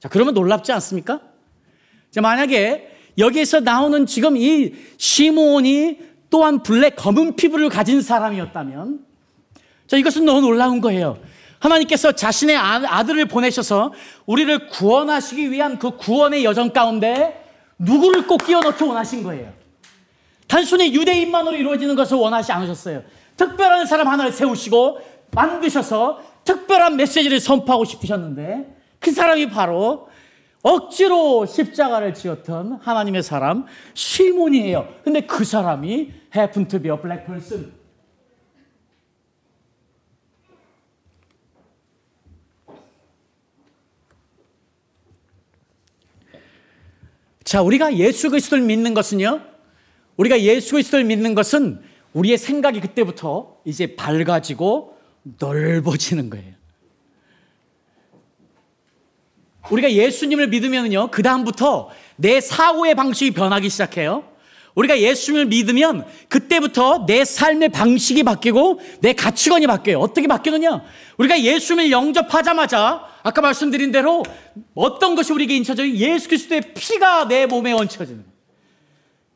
자, 0.00 0.10
그러면 0.10 0.34
놀랍지 0.34 0.70
않습니까? 0.72 1.22
자, 2.10 2.20
만약에 2.20 2.94
여기에서 3.16 3.60
나오는 3.60 4.04
지금 4.04 4.36
이 4.36 4.74
시몬이 4.98 5.98
또한 6.28 6.62
블랙 6.62 6.94
검은 6.94 7.36
피부를 7.36 7.70
가진 7.70 8.02
사람이었다면 8.02 9.06
자, 9.86 9.96
이것은 9.96 10.26
너무 10.26 10.42
놀라운 10.42 10.82
거예요. 10.82 11.18
하나님께서 11.58 12.12
자신의 12.12 12.56
아, 12.56 12.80
아들을 12.84 13.26
보내셔서 13.26 13.92
우리를 14.26 14.68
구원하시기 14.68 15.50
위한 15.50 15.78
그 15.78 15.96
구원의 15.96 16.44
여정 16.44 16.70
가운데 16.70 17.44
누구를 17.78 18.26
꼭 18.26 18.38
끼워 18.44 18.60
넣기 18.60 18.84
원하신 18.84 19.22
거예요. 19.22 19.52
단순히 20.46 20.94
유대인만으로 20.94 21.56
이루어지는 21.56 21.94
것을 21.94 22.16
원하지 22.16 22.52
않으셨어요. 22.52 23.02
특별한 23.36 23.86
사람 23.86 24.08
하나를 24.08 24.32
세우시고 24.32 25.00
만드셔서 25.30 26.20
특별한 26.44 26.96
메시지를 26.96 27.38
선포하고 27.40 27.84
싶으셨는데 27.84 28.74
그 28.98 29.12
사람이 29.12 29.50
바로 29.50 30.08
억지로 30.62 31.46
십자가를 31.46 32.14
지었던 32.14 32.80
하나님의 32.82 33.22
사람 33.22 33.66
시몬이에요. 33.94 34.88
근데 35.04 35.20
그 35.20 35.44
사람이 35.44 36.12
to 36.68 36.80
be 36.80 36.90
a 36.90 37.00
black 37.00 37.26
person. 37.26 37.77
자, 47.48 47.62
우리가 47.62 47.96
예수 47.96 48.28
그리스도를 48.28 48.62
믿는 48.62 48.92
것은요. 48.92 49.40
우리가 50.18 50.38
예수 50.42 50.72
그리스도를 50.72 51.06
믿는 51.06 51.34
것은 51.34 51.80
우리의 52.12 52.36
생각이 52.36 52.78
그때부터 52.78 53.56
이제 53.64 53.96
밝아지고 53.96 54.98
넓어지는 55.38 56.28
거예요. 56.28 56.52
우리가 59.70 59.90
예수님을 59.90 60.48
믿으면요. 60.48 61.10
그다음부터 61.10 61.88
내 62.16 62.42
사고의 62.42 62.94
방식이 62.94 63.30
변하기 63.30 63.70
시작해요. 63.70 64.24
우리가 64.74 65.00
예수님을 65.00 65.46
믿으면 65.46 66.04
그때부터 66.28 67.06
내 67.06 67.24
삶의 67.24 67.70
방식이 67.70 68.24
바뀌고 68.24 68.80
내 69.00 69.14
가치관이 69.14 69.66
바뀌어요. 69.66 70.00
어떻게 70.00 70.26
바뀌느냐? 70.26 70.82
우리가 71.16 71.40
예수님을 71.40 71.90
영접하자마자 71.90 73.08
아까 73.28 73.42
말씀드린 73.42 73.92
대로 73.92 74.22
어떤 74.74 75.14
것이 75.14 75.34
우리에게 75.34 75.54
인쳐져요? 75.56 75.92
예수 75.92 76.28
그리스도의 76.28 76.72
피가 76.72 77.28
내 77.28 77.44
몸에 77.44 77.72
얹혀지는 77.72 78.22
거예요. 78.22 78.38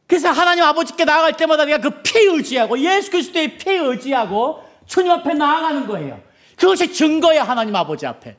그래서 0.07 0.31
하나님 0.31 0.65
아버지께 0.65 1.05
나아갈 1.05 1.37
때마다 1.37 1.67
내가 1.67 1.79
그피 1.79 2.19
의지하고 2.21 2.79
예수 2.79 3.11
그리스도의 3.11 3.59
피 3.59 3.71
의지하고 3.71 4.65
주님 4.87 5.11
앞에 5.11 5.35
나아가는 5.35 5.87
거예요. 5.87 6.23
그것이 6.57 6.91
증거예요. 6.91 7.43
하나님 7.43 7.77
아버지 7.77 8.07
앞에. 8.07 8.37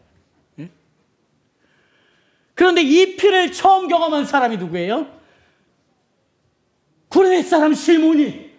그런데 2.56 2.82
이 2.82 3.16
피를 3.16 3.52
처음 3.52 3.88
경험한 3.88 4.26
사람이 4.26 4.58
누구예요? 4.58 5.08
구레네 7.10 7.44
사람 7.44 7.76
실문이 7.76 8.53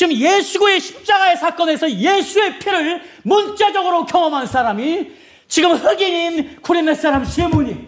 지금 0.00 0.14
예수의 0.14 0.80
십자가의 0.80 1.36
사건에서 1.36 1.90
예수의 1.90 2.58
피를 2.58 3.02
문자적으로 3.22 4.06
경험한 4.06 4.46
사람이 4.46 5.10
지금 5.46 5.72
흑인인 5.72 6.62
구레네 6.62 6.94
사람 6.94 7.22
실문이 7.22 7.86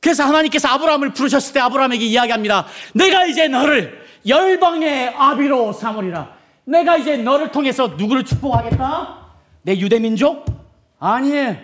그래서 0.00 0.24
하나님께서 0.24 0.68
아브라함을 0.68 1.14
부르셨을 1.14 1.54
때 1.54 1.60
아브라함에게 1.60 2.04
이야기합니다. 2.04 2.66
내가 2.92 3.24
이제 3.24 3.48
너를 3.48 4.04
열방의 4.26 5.14
아비로 5.16 5.72
삼으리라. 5.72 6.30
내가 6.64 6.98
이제 6.98 7.16
너를 7.16 7.50
통해서 7.50 7.86
누구를 7.86 8.26
축복하겠다? 8.26 9.18
내 9.62 9.78
유대민족? 9.78 10.44
아니에요. 10.98 11.56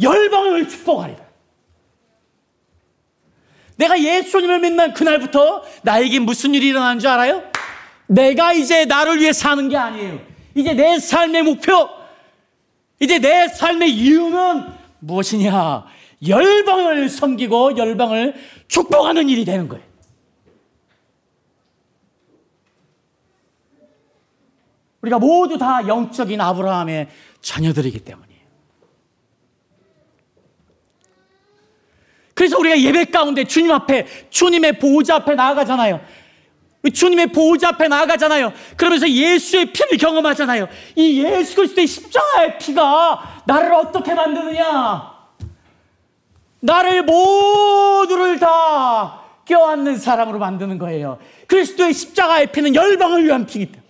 열방을 0.00 0.66
축복하리라. 0.70 1.23
내가 3.76 4.00
예수님을 4.00 4.60
믿는 4.60 4.94
그날부터 4.94 5.64
나에게 5.82 6.18
무슨 6.20 6.54
일이 6.54 6.68
일어나는 6.68 7.00
줄 7.00 7.08
알아요? 7.10 7.42
내가 8.06 8.52
이제 8.52 8.84
나를 8.84 9.20
위해 9.20 9.32
사는 9.32 9.68
게 9.68 9.76
아니에요. 9.76 10.20
이제 10.54 10.74
내 10.74 10.98
삶의 10.98 11.42
목표, 11.42 11.88
이제 13.00 13.18
내 13.18 13.48
삶의 13.48 13.90
이유는 13.90 14.64
무엇이냐? 15.00 15.84
열방을 16.26 17.08
섬기고 17.08 17.76
열방을 17.76 18.34
축복하는 18.68 19.28
일이 19.28 19.44
되는 19.44 19.68
거예요. 19.68 19.84
우리가 25.02 25.18
모두 25.18 25.58
다 25.58 25.86
영적인 25.86 26.40
아브라함의 26.40 27.08
자녀들이기 27.42 28.00
때문에. 28.04 28.33
그래서 32.34 32.58
우리가 32.58 32.78
예배 32.78 33.06
가운데 33.06 33.44
주님 33.44 33.70
앞에, 33.70 34.06
주님의 34.30 34.78
보호자 34.78 35.16
앞에 35.16 35.34
나아가잖아요. 35.34 36.00
주님의 36.92 37.28
보호자 37.28 37.68
앞에 37.70 37.88
나아가잖아요. 37.88 38.52
그러면서 38.76 39.08
예수의 39.08 39.72
피를 39.72 39.96
경험하잖아요. 39.96 40.68
이 40.96 41.22
예수 41.22 41.56
그리스도의 41.56 41.86
십자가의 41.86 42.58
피가 42.58 43.42
나를 43.46 43.72
어떻게 43.72 44.12
만드느냐? 44.12 45.14
나를 46.60 47.02
모두를 47.04 48.38
다 48.38 49.20
껴안는 49.44 49.96
사람으로 49.98 50.38
만드는 50.38 50.78
거예요. 50.78 51.18
그리스도의 51.46 51.92
십자가의 51.92 52.52
피는 52.52 52.74
열방을 52.74 53.24
위한 53.24 53.46
피기 53.46 53.66
때문에. 53.66 53.83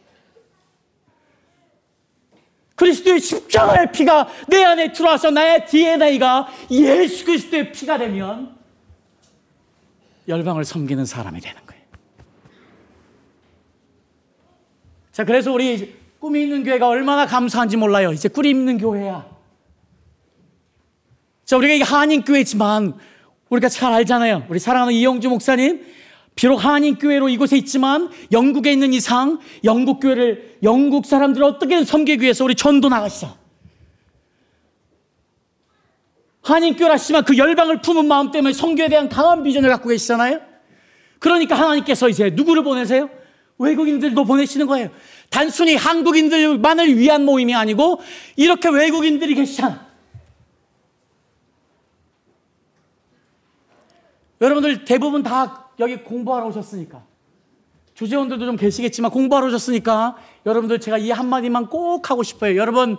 그리스도의 2.75 3.20
십자가의 3.20 3.93
피가 3.93 4.29
내 4.49 4.64
안에 4.64 4.93
들어와서 4.93 5.31
나의 5.31 5.66
DNA가 5.66 6.49
예수 6.70 7.25
그리스도의 7.25 7.72
피가 7.72 7.99
되면 7.99 8.57
열방을 10.27 10.64
섬기는 10.64 11.05
사람이 11.05 11.41
되는 11.41 11.61
거예요. 11.66 11.83
자, 15.12 15.25
그래서 15.25 15.53
우리 15.53 15.95
꿈이 16.18 16.43
있는 16.43 16.64
교회가 16.64 16.89
얼마나 16.89 17.27
감사한지 17.27 17.77
몰라요. 17.77 18.12
이제 18.12 18.29
꿀이 18.29 18.51
있는 18.51 18.79
교회야. 18.79 19.25
자, 21.45 21.57
우리가 21.57 21.75
이게 21.75 21.85
한인교회지만 21.85 22.95
우리가 23.51 23.68
잘 23.68 23.93
알잖아요. 23.93 24.47
우리 24.49 24.59
사랑하는 24.59 24.95
이영주 24.95 25.29
목사님. 25.29 25.85
비록 26.35 26.57
한인 26.57 26.97
교회로 26.97 27.28
이곳에 27.28 27.57
있지만 27.57 28.11
영국에 28.32 28.72
있는 28.72 28.93
이상 28.93 29.39
영국 29.62 30.01
교회를 30.01 30.59
영국 30.62 31.07
사람들을 31.07 31.45
어떻게든 31.45 31.85
섬기기 31.85 32.22
위해서 32.22 32.45
우리 32.45 32.55
전도 32.55 32.89
나가시죠. 32.89 33.37
한인 36.43 36.76
교회라 36.76 36.95
하지만 36.95 37.24
그 37.24 37.39
열방을 37.39 37.80
품은 37.80 38.07
마음 38.07 38.30
때문에 38.30 38.53
성교에 38.53 38.89
대한 38.89 39.09
강한 39.09 39.43
비전을 39.43 39.70
갖고 39.70 39.89
계시잖아요. 39.89 40.41
그러니까 41.18 41.55
하나님께서 41.55 42.09
이제 42.09 42.30
누구를 42.30 42.64
보내세요? 42.64 43.09
외국인들도 43.59 44.24
보내시는 44.24 44.66
거예요. 44.66 44.91
단순히 45.30 45.76
한국인들만을 45.76 46.99
위한 46.99 47.24
모임이 47.24 47.55
아니고 47.55 48.01
이렇게 48.37 48.68
외국인들이 48.68 49.35
계시잖아. 49.35 49.87
여러분들 54.41 54.85
대부분 54.85 55.22
다 55.22 55.63
여기 55.79 55.97
공부하러 55.97 56.47
오셨으니까 56.47 57.03
주재원들도 57.95 58.45
좀 58.45 58.57
계시겠지만 58.57 59.11
공부하러 59.11 59.47
오셨으니까 59.49 60.16
여러분들 60.47 60.81
제가 60.81 60.99
이 60.99 61.11
한마디만 61.11 61.68
꼭 61.68 62.11
하고 62.11 62.22
싶어요. 62.22 62.57
여러분, 62.57 62.97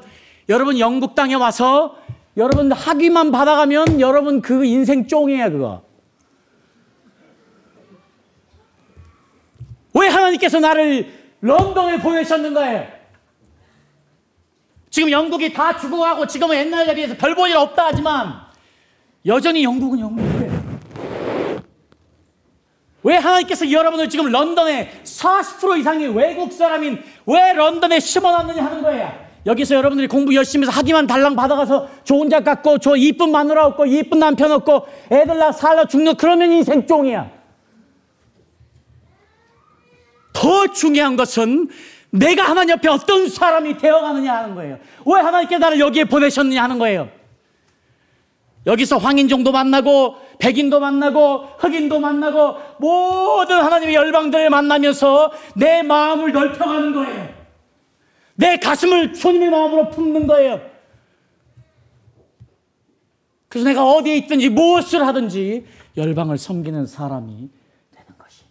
여러분 0.47 0.79
영국 0.79 1.15
땅에 1.15 1.33
와서 1.33 1.97
여러분 2.37 2.71
학위만 2.71 3.31
받아가면 3.31 3.99
여러분 3.99 4.41
그 4.41 4.65
인생 4.65 5.07
쫑이에요, 5.07 5.51
그거. 5.51 5.83
왜 9.93 10.07
하나님께서 10.07 10.59
나를 10.59 11.11
런던에 11.41 11.99
보내셨는 11.99 12.53
거예요? 12.53 12.87
지금 14.89 15.11
영국이 15.11 15.53
다 15.53 15.77
죽어가고 15.77 16.27
지금은 16.27 16.55
옛날에 16.57 16.93
비해서 16.95 17.15
별 17.17 17.35
볼일 17.35 17.57
없다 17.57 17.87
하지만 17.87 18.41
여전히 19.25 19.63
영국은 19.63 19.99
영국이에요. 19.99 20.34
왜 23.05 23.17
하나님께서 23.17 23.71
여러분을 23.71 24.09
지금 24.09 24.31
런던에 24.31 24.91
40% 25.03 25.79
이상의 25.79 26.15
외국 26.15 26.51
사람인 26.51 27.03
왜 27.27 27.53
런던에 27.53 27.99
심어놨느냐 27.99 28.65
하는 28.65 28.81
거예요. 28.81 29.25
여기서 29.45 29.75
여러분들이 29.75 30.07
공부 30.07 30.33
열심히 30.33 30.65
해서 30.65 30.75
학위만 30.75 31.05
달랑 31.05 31.35
받아가서 31.35 31.87
좋은 32.03 32.31
작 32.31 32.43
갖고 32.43 32.79
저 32.79 32.95
이쁜 32.95 33.31
마누라 33.31 33.67
없고 33.67 33.85
이쁜 33.85 34.17
남편 34.17 34.51
없고 34.51 34.87
애들 35.11 35.37
낳아 35.37 35.51
살아 35.51 35.85
죽는 35.85 36.15
그러면 36.15 36.51
인생 36.51 36.87
쫑이야. 36.87 37.29
더 40.33 40.67
중요한 40.73 41.15
것은 41.15 41.69
내가 42.09 42.41
하나님 42.41 42.71
옆에 42.71 42.89
어떤 42.89 43.29
사람이 43.29 43.77
되어가느냐 43.77 44.33
하는 44.33 44.55
거예요. 44.55 44.79
왜 45.05 45.21
하나님께 45.21 45.59
나를 45.59 45.79
여기에 45.79 46.05
보내셨느냐 46.05 46.63
하는 46.63 46.79
거예요. 46.79 47.09
여기서 48.65 48.97
황인종도 48.97 49.51
만나고 49.51 50.15
백인도 50.39 50.79
만나고 50.79 51.45
흑인도 51.59 51.99
만나고 51.99 52.57
모든 52.79 53.57
하나님의 53.61 53.93
열방들을 53.93 54.49
만나면서 54.49 55.31
내 55.55 55.83
마음을 55.83 56.31
넓혀가는 56.31 56.93
거예요. 56.93 57.35
내 58.35 58.57
가슴을 58.57 59.13
주님의 59.13 59.49
마음으로 59.49 59.89
품는 59.89 60.27
거예요. 60.27 60.61
그래서 63.47 63.69
내가 63.69 63.85
어디에 63.85 64.17
있든지 64.17 64.49
무엇을 64.49 65.05
하든지 65.07 65.65
열방을 65.95 66.37
섬기는 66.37 66.87
사람이 66.87 67.49
되는 67.91 68.17
것이. 68.17 68.43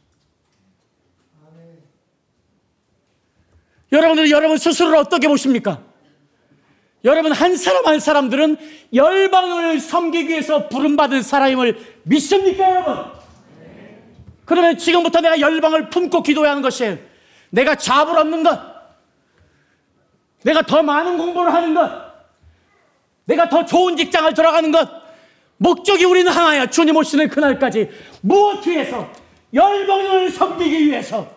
여러분들 3.92 4.30
여러분 4.30 4.56
스스로를 4.56 4.96
어떻게 4.96 5.28
보십니까? 5.28 5.82
여러분 7.05 7.32
한 7.32 7.57
사람 7.57 7.86
한 7.86 8.00
사람들은 8.00 8.57
열방을 8.94 9.78
섬기기 9.78 10.30
위해서 10.30 10.68
부름받은 10.68 11.22
사람임을 11.22 11.78
믿습니까 12.05 12.70
여러분? 12.70 13.12
그러면 14.46 14.78
지금부터 14.78 15.20
내가 15.20 15.38
열방을 15.38 15.90
품고 15.90 16.22
기도해야 16.22 16.52
하는 16.52 16.62
것이에요. 16.62 16.98
내가 17.50 17.76
잡을 17.76 18.18
얻는 18.18 18.42
것, 18.42 18.59
내가 20.42 20.62
더 20.62 20.82
많은 20.82 21.18
공부를 21.18 21.52
하는 21.52 21.74
것, 21.74 21.90
내가 23.26 23.48
더 23.48 23.64
좋은 23.64 23.96
직장을 23.96 24.32
들어가는 24.34 24.72
것, 24.72 24.88
목적이 25.57 26.05
우리는 26.05 26.30
하나야. 26.30 26.66
주님 26.66 26.96
오시는 26.96 27.28
그날까지 27.28 27.90
무엇 28.22 28.66
위해서 28.66 29.09
열방을 29.52 30.30
섬기기 30.30 30.86
위해서 30.86 31.34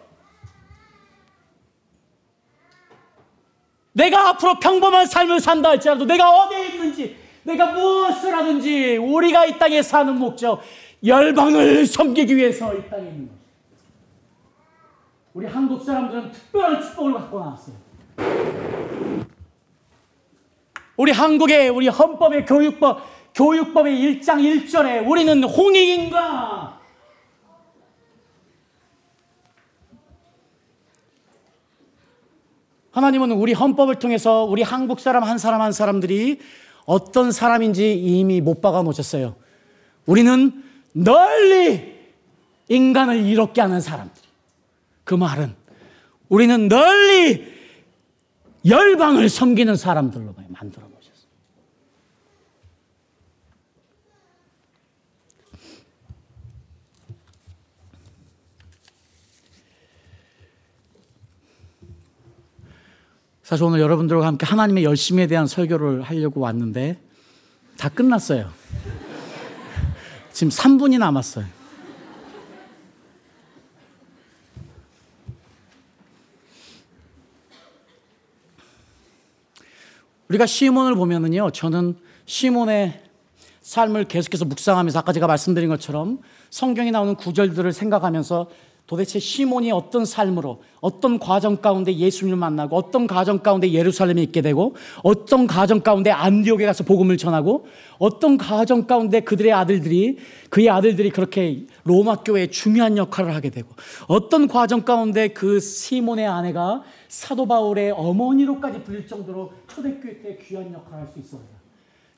내가 3.98 4.30
앞으로 4.30 4.60
평범한 4.60 5.08
삶을 5.08 5.40
산다 5.40 5.70
할지라도 5.70 6.06
내가 6.06 6.30
어디에 6.30 6.68
있는지 6.68 7.18
내가 7.44 7.72
무엇을 7.72 8.36
하든지 8.36 8.98
우리가 8.98 9.48
이 9.48 9.58
땅에 9.58 9.82
사는 9.82 10.14
목적 10.14 10.62
열방을 11.04 11.86
섬기기 11.88 12.36
위해서 12.36 12.76
이 12.76 12.88
땅에 12.90 13.08
있는 13.08 13.28
것입니다. 13.28 13.38
우리 15.34 15.48
한국 15.48 15.84
사람들은 15.84 16.32
특별한 16.32 16.82
축복을 16.82 17.14
갖고 17.14 17.40
나왔어요. 17.40 17.76
우리 20.96 21.12
한국의 21.12 21.70
우리 21.70 21.88
헌법의 21.88 22.46
교육법 22.46 23.02
교육법의 23.34 23.94
1장 23.96 24.40
1절에 24.42 25.08
우리는 25.08 25.44
홍익인가 25.44 26.67
하나님은 32.98 33.32
우리 33.32 33.54
헌법을 33.54 34.00
통해서 34.00 34.44
우리 34.44 34.64
한국 34.64 35.00
사람 35.00 35.24
한 35.24 35.38
사람 35.38 35.62
한 35.62 35.72
사람들이 35.72 36.40
어떤 36.86 37.32
사람인지 37.32 37.94
이미 37.94 38.42
못 38.42 38.60
박아 38.60 38.82
놓으셨어요. 38.82 39.36
우리는 40.08 40.64
널리 40.94 41.96
인간을 42.70 43.24
이롭게 43.24 43.62
하는 43.62 43.82
사람들. 43.82 44.24
그 45.04 45.14
말은 45.14 45.54
우리는 46.28 46.68
널리 46.68 47.54
열방을 48.66 49.30
섬기는 49.30 49.76
사람들로 49.76 50.34
만들어 50.50 50.88
놓으셨어요. 50.88 50.98
사실 63.48 63.64
오늘 63.64 63.80
여러분들과 63.80 64.28
함께 64.28 64.46
하나님의 64.46 64.84
열심에 64.84 65.26
대한 65.26 65.48
설교를 65.48 66.02
하려고 66.02 66.42
왔는데 66.42 67.00
다 67.78 67.88
끝났어요. 67.88 68.52
지금 70.34 70.50
3분이 70.50 71.00
남았어요. 71.00 71.46
우리가 80.28 80.46
시몬을 80.46 80.96
보면은요, 80.96 81.52
저는 81.52 81.96
시몬의 82.26 83.02
삶을 83.62 84.10
계속해서 84.10 84.44
묵상하면서 84.44 85.00
아까 85.00 85.14
제가 85.14 85.26
말씀드린 85.26 85.70
것처럼 85.70 86.20
성경에 86.50 86.92
나오는 86.92 87.16
구절들을 87.16 87.72
생각하면서 87.72 88.50
도대체 88.88 89.20
시몬이 89.20 89.70
어떤 89.70 90.06
삶으로 90.06 90.64
어떤 90.80 91.20
과정 91.20 91.58
가운데 91.58 91.94
예수님을 91.94 92.38
만나고 92.38 92.78
어떤 92.78 93.06
과정 93.06 93.40
가운데 93.40 93.74
예루살렘에 93.74 94.24
있게 94.24 94.42
되고 94.42 94.76
어떤 95.04 95.46
과정 95.46 95.82
가운데 95.82 96.10
안디옥에 96.10 96.66
가서 96.66 96.86
복음을 96.86 97.18
전하고 97.18 97.68
어떤 98.00 98.38
과정 98.38 98.88
가운데 98.88 99.20
그들의 99.20 99.52
아들들이 99.52 100.18
그의 100.50 100.70
아들들이 100.70 101.10
그렇게 101.10 101.66
로마 101.84 102.16
교회에 102.24 102.48
중요한 102.48 102.98
역할을 102.98 103.36
하게 103.36 103.50
되고 103.50 103.68
어떤 104.08 104.48
과정 104.48 104.84
가운데 104.84 105.28
그 105.28 105.60
시몬의 105.60 106.26
아내가 106.26 106.84
사도 107.10 107.46
바울의 107.46 107.92
어머니로까지 107.92 108.84
불릴 108.84 109.06
정도로 109.06 109.52
초대교회 109.68 110.22
때 110.22 110.40
귀한 110.48 110.74
역할을 110.74 111.00
할 111.00 111.08
수 111.12 111.20
있어요. 111.20 111.42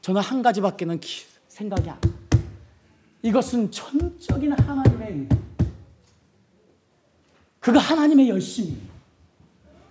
저는 0.02 0.22
한 0.22 0.42
가지밖에는 0.42 1.00
생각이 1.48 1.90
안. 1.90 1.98
이것은 3.22 3.70
전적인 3.70 4.52
하나님의 4.54 5.10
은 5.10 5.49
그거 7.70 7.80
하나님의 7.80 8.30
열심이에요. 8.30 8.90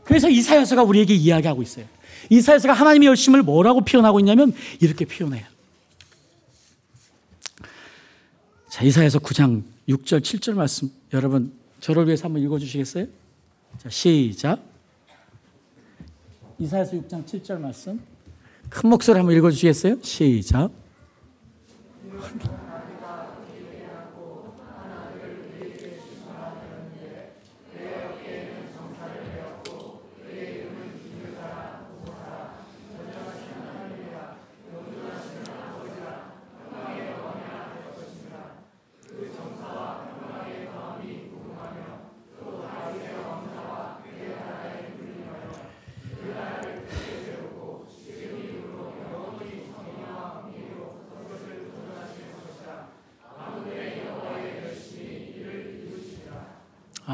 그래서 0.05 0.29
이사야서가 0.29 0.83
우리에게 0.83 1.15
이야기하고 1.15 1.63
있어요. 1.63 1.87
이사야서가 2.29 2.75
하나님의 2.75 3.09
열심을 3.09 3.43
뭐라고 3.43 3.83
표현하고 3.83 4.19
있냐면 4.21 4.53
이렇게 4.81 5.05
표현해요. 5.05 5.47
자, 8.69 8.85
이사야서 8.85 9.21
9장 9.21 9.63
6절 9.89 10.21
7절 10.21 10.55
말씀 10.55 10.91
여러분 11.13 11.53
저를 11.81 12.07
위해서 12.07 12.25
한번 12.25 12.43
읽어 12.43 12.59
주시겠어요? 12.59 13.07
자, 13.79 13.89
시작. 13.89 14.61
이사야서 16.59 16.97
6장 16.97 17.25
7절 17.25 17.61
말씀 17.61 18.01
큰 18.69 18.91
목소리 18.91 19.19
한번 19.19 19.37
읽어 19.37 19.51
주시겠어요? 19.51 19.99
시작. 20.03 20.73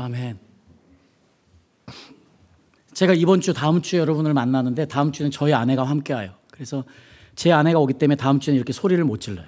아멘. 0.05 0.39
제가 2.95 3.13
이번 3.13 3.41
주, 3.41 3.53
다음 3.53 3.83
주에 3.83 3.99
여러분을 3.99 4.33
만나는데 4.35 4.87
다음 4.87 5.13
주는 5.13 5.31
저희 5.31 5.53
아내가 5.53 5.83
함께 5.85 6.15
와요. 6.15 6.33
그래서 6.51 6.85
제 7.35 7.51
아내가 7.51 7.81
오기 7.81 7.95
때문에 7.95 8.17
다음 8.17 8.39
주는 8.39 8.57
이렇게 8.57 8.73
소리를 8.73 9.03
못 9.05 9.21
질러요. 9.21 9.47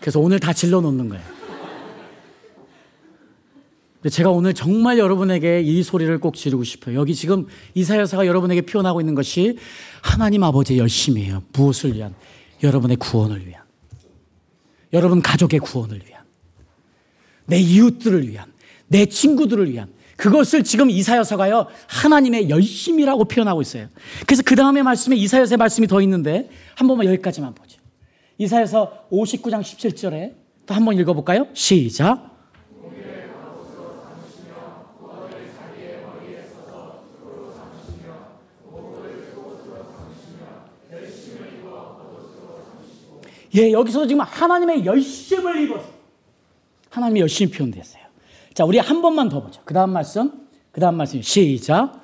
그래서 0.00 0.20
오늘 0.20 0.38
다 0.38 0.52
질러 0.52 0.82
놓는 0.82 1.08
거예요. 1.08 1.24
근데 3.94 4.10
제가 4.10 4.30
오늘 4.30 4.52
정말 4.52 4.98
여러분에게 4.98 5.62
이 5.62 5.82
소리를 5.82 6.20
꼭 6.20 6.34
지르고 6.34 6.62
싶어요. 6.62 7.00
여기 7.00 7.14
지금 7.14 7.46
이사야서가 7.72 8.26
여러분에게 8.26 8.60
표현하고 8.60 9.00
있는 9.00 9.14
것이 9.14 9.56
하나님 10.02 10.44
아버지의 10.44 10.78
열심이에요. 10.78 11.42
무엇을 11.54 11.94
위한? 11.94 12.14
여러분의 12.62 12.98
구원을 12.98 13.46
위한. 13.46 13.62
여러분 14.92 15.22
가족의 15.22 15.60
구원을 15.60 16.02
위한. 16.06 16.22
내 17.46 17.58
이웃들을 17.58 18.28
위한. 18.28 18.52
내 18.88 19.06
친구들을 19.06 19.72
위한. 19.72 19.88
그것을 20.16 20.62
지금 20.64 20.90
이사여서가요 20.90 21.66
하나님의 21.88 22.48
열심이라고 22.50 23.24
표현하고 23.24 23.62
있어요. 23.62 23.88
그래서 24.26 24.42
그 24.44 24.54
다음에 24.56 24.82
말씀에 24.82 25.16
이사여서의 25.16 25.56
말씀이 25.58 25.86
더 25.86 26.00
있는데 26.02 26.48
한 26.76 26.86
번만 26.88 27.06
여기까지만 27.06 27.54
보죠. 27.54 27.80
이사여서 28.38 29.08
59장 29.10 29.60
17절에 29.60 30.34
또 30.66 30.74
한 30.74 30.84
번 30.84 30.96
읽어볼까요? 30.98 31.46
시작. 31.52 32.30
예, 43.56 43.70
여기서도 43.70 44.06
지금 44.06 44.20
하나님의 44.22 44.84
열심을 44.84 45.62
입어서 45.62 45.88
하나님의 46.90 47.20
열심이 47.22 47.50
표현됐어요. 47.50 48.03
자, 48.54 48.64
우리 48.64 48.78
한 48.78 49.02
번만 49.02 49.28
더 49.28 49.42
보죠. 49.42 49.60
그 49.64 49.74
다음 49.74 49.90
말씀, 49.90 50.30
그 50.70 50.80
다음 50.80 50.96
말씀 50.96 51.20
시작. 51.20 52.03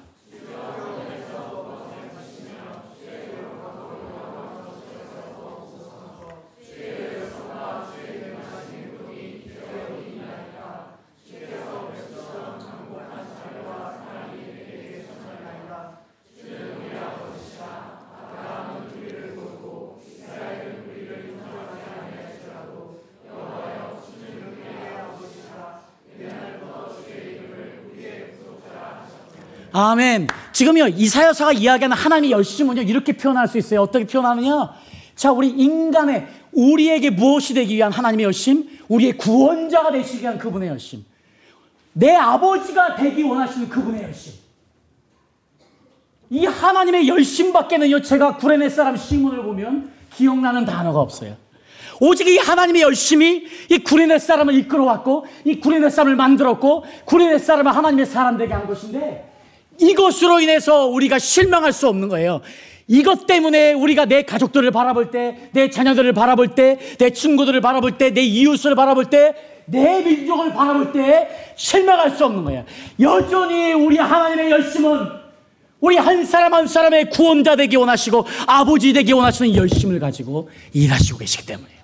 아멘. 29.72 30.28
지금요, 30.52 30.88
이사여서가 30.88 31.52
이야기하는 31.52 31.96
하나님의 31.96 32.30
열심은요, 32.32 32.82
이렇게 32.82 33.12
표현할 33.12 33.48
수 33.48 33.58
있어요. 33.58 33.82
어떻게 33.82 34.06
표현하느냐? 34.06 34.72
자, 35.14 35.32
우리 35.32 35.48
인간의, 35.48 36.26
우리에게 36.52 37.10
무엇이 37.10 37.54
되기 37.54 37.76
위한 37.76 37.92
하나님의 37.92 38.24
열심? 38.24 38.68
우리의 38.88 39.16
구원자가 39.16 39.92
되시기 39.92 40.22
위한 40.22 40.38
그분의 40.38 40.68
열심. 40.68 41.04
내 41.92 42.14
아버지가 42.14 42.96
되기 42.96 43.22
원하시는 43.22 43.68
그분의 43.68 44.02
열심. 44.02 44.34
이 46.30 46.46
하나님의 46.46 47.08
열심 47.08 47.52
밖에는요, 47.52 48.02
제가 48.02 48.36
구레네 48.36 48.68
사람 48.68 48.96
시문을 48.96 49.42
보면 49.42 49.92
기억나는 50.14 50.64
단어가 50.64 51.00
없어요. 51.00 51.36
오직 52.00 52.26
이 52.28 52.38
하나님의 52.38 52.82
열심이 52.82 53.44
이 53.68 53.78
구레네 53.78 54.18
사람을 54.18 54.54
이끌어왔고, 54.54 55.26
이 55.44 55.60
구레네 55.60 55.90
사람을 55.90 56.16
만들었고, 56.16 56.84
구레네 57.04 57.38
사람을 57.38 57.76
하나님의 57.76 58.06
사람 58.06 58.38
되게 58.38 58.54
한 58.54 58.66
것인데, 58.66 59.29
이것으로 59.80 60.40
인해서 60.40 60.86
우리가 60.86 61.18
실망할 61.18 61.72
수 61.72 61.88
없는 61.88 62.08
거예요. 62.08 62.40
이것 62.86 63.26
때문에 63.26 63.72
우리가 63.72 64.06
내 64.06 64.22
가족들을 64.22 64.70
바라볼 64.72 65.10
때, 65.10 65.50
내 65.52 65.70
자녀들을 65.70 66.12
바라볼 66.12 66.54
때, 66.54 66.78
내 66.98 67.10
친구들을 67.10 67.60
바라볼 67.60 67.98
때, 67.98 68.12
내 68.12 68.20
이웃을 68.22 68.74
바라볼 68.74 69.06
때, 69.06 69.34
내 69.66 70.02
민족을 70.02 70.52
바라볼 70.52 70.92
때 70.92 71.54
실망할 71.56 72.10
수 72.10 72.24
없는 72.24 72.44
거예요. 72.44 72.64
여전히 72.98 73.72
우리 73.72 73.96
하나님의 73.96 74.50
열심은 74.50 75.20
우리 75.78 75.96
한 75.96 76.24
사람 76.24 76.52
한 76.52 76.66
사람의 76.66 77.10
구원자 77.10 77.56
되기 77.56 77.76
원하시고 77.76 78.26
아버지 78.46 78.92
되기 78.92 79.12
원하시는 79.12 79.54
열심을 79.54 80.00
가지고 80.00 80.50
일하시고 80.72 81.18
계시기 81.18 81.46
때문이에요. 81.46 81.80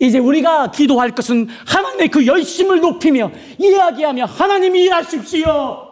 이제 0.00 0.18
우리가 0.18 0.70
기도할 0.70 1.14
것은 1.14 1.48
하나님의 1.66 2.08
그 2.08 2.26
열심을 2.26 2.80
높이며 2.80 3.30
이야기하며 3.58 4.24
하나님 4.24 4.74
일하십시오. 4.74 5.89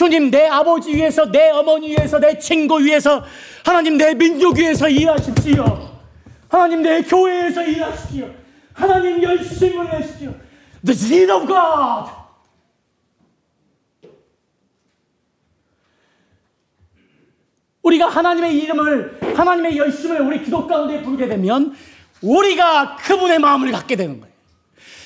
주님 0.00 0.30
내 0.30 0.46
아버지 0.46 0.96
위해서 0.96 1.30
내 1.30 1.50
어머니 1.50 1.90
위해서 1.90 2.18
내 2.18 2.38
친구 2.38 2.82
위해서 2.82 3.22
하나님 3.62 3.98
내 3.98 4.14
민족 4.14 4.56
위해서 4.56 4.88
일하십시오. 4.88 5.90
하나님 6.48 6.80
내 6.80 7.02
교회에서 7.02 7.62
일하십시오. 7.62 8.30
하나님 8.72 9.22
열심을 9.22 9.90
내십시오. 9.90 10.34
The 10.86 10.96
zeal 10.96 11.30
of 11.32 11.46
God. 11.46 12.10
우리가 17.82 18.08
하나님의 18.08 18.56
이름을 18.56 19.20
하나님의 19.36 19.76
열심을 19.76 20.22
우리 20.22 20.42
기도 20.42 20.66
가운데 20.66 21.02
부르게 21.02 21.28
되면 21.28 21.76
우리가 22.22 22.96
그분의 22.96 23.38
마음을 23.38 23.70
갖게 23.70 23.96
되는 23.96 24.18
거예요. 24.18 24.34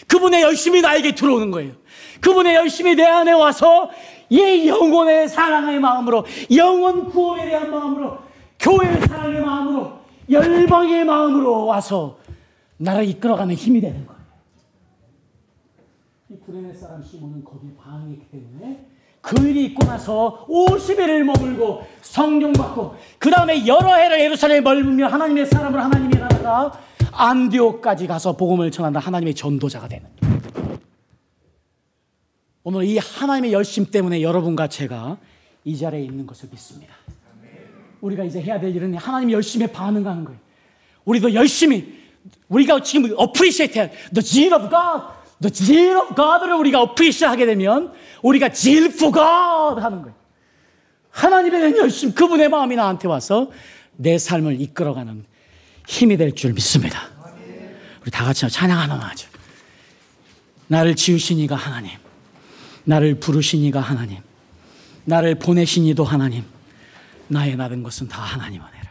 그분의 0.06 0.42
열심이 0.42 0.80
나에게 0.82 1.16
들어오는 1.16 1.50
거예요. 1.50 1.72
그분의 2.20 2.54
열심이 2.54 2.94
내 2.94 3.04
안에 3.04 3.32
와서 3.32 3.90
이 4.30 4.68
영혼의 4.68 5.28
사랑의 5.28 5.80
마음으로 5.80 6.24
영혼 6.54 7.10
구원에 7.10 7.46
대한 7.46 7.70
마음으로 7.70 8.18
교회의 8.58 9.00
사랑의 9.02 9.40
마음으로 9.40 9.92
열방의 10.30 11.04
마음으로 11.04 11.66
와서 11.66 12.18
나를 12.76 13.04
이끌어가는 13.08 13.54
힘이 13.54 13.80
되는 13.80 14.06
거예요. 14.06 14.20
이 16.30 16.36
구레네 16.38 16.72
사람 16.74 17.02
시몬은 17.02 17.44
거기 17.44 17.74
방황했기 17.76 18.26
때문에 18.30 18.86
그 19.20 19.48
일이 19.48 19.66
있고 19.66 19.86
나서 19.86 20.44
50일을 20.48 21.22
머물고 21.22 21.86
성령 22.02 22.52
받고 22.52 22.94
그 23.18 23.30
다음에 23.30 23.66
여러 23.66 23.94
해를 23.94 24.20
예루살렘에 24.20 24.60
머물며 24.60 25.06
하나님의 25.06 25.46
사람을 25.46 25.82
하나님이 25.82 26.18
나라가 26.18 26.72
안디옥까지 27.12 28.06
가서 28.06 28.36
복음을 28.36 28.70
전한다 28.70 29.00
하나님의 29.00 29.34
전도자가 29.34 29.88
되는 29.88 30.06
오늘 32.64 32.84
이 32.84 32.96
하나님의 32.96 33.52
열심 33.52 33.84
때문에 33.90 34.22
여러분과 34.22 34.68
제가 34.68 35.18
이 35.64 35.76
자리에 35.76 36.00
있는 36.00 36.26
것을 36.26 36.48
믿습니다. 36.50 36.94
우리가 38.00 38.24
이제 38.24 38.40
해야 38.40 38.58
될 38.58 38.74
일은 38.74 38.94
하나님 38.96 39.30
열심에 39.30 39.66
반응하는 39.66 40.24
거예요. 40.24 40.40
우리도 41.04 41.34
열심히 41.34 42.02
우리가 42.48 42.82
지금 42.82 43.14
해야 43.18 43.90
the 44.14 44.22
zeal 44.22 44.54
of 44.54 44.70
God, 44.70 45.06
the 45.42 45.52
zeal 45.54 45.96
of 45.98 46.14
God를 46.14 46.54
우리가 46.54 46.80
appreciate 46.80 47.28
하게 47.28 47.44
되면 47.46 47.92
우리가 48.22 48.48
zeal 48.48 48.86
for 48.86 49.12
God 49.12 49.82
하는 49.82 50.00
거예요. 50.02 50.14
하나님에 51.10 51.76
열심, 51.76 52.14
그분의 52.14 52.48
마음이 52.48 52.76
나한테 52.76 53.08
와서 53.08 53.50
내 53.96 54.16
삶을 54.16 54.60
이끌어가는 54.60 55.24
힘이 55.86 56.16
될 56.16 56.34
줄 56.34 56.54
믿습니다. 56.54 57.10
우리 58.02 58.10
다 58.10 58.24
같이 58.24 58.48
찬양하는 58.48 58.96
하죠. 58.96 59.28
나를 60.66 60.96
지으신 60.96 61.38
이가 61.38 61.56
하나님. 61.56 62.03
나를 62.84 63.16
부르시니가 63.16 63.80
하나님, 63.80 64.18
나를 65.04 65.36
보내시니도 65.36 66.04
하나님, 66.04 66.44
나의 67.28 67.56
나된 67.56 67.82
것은 67.82 68.08
다 68.08 68.22
하나님 68.22 68.60
은혜라. 68.60 68.83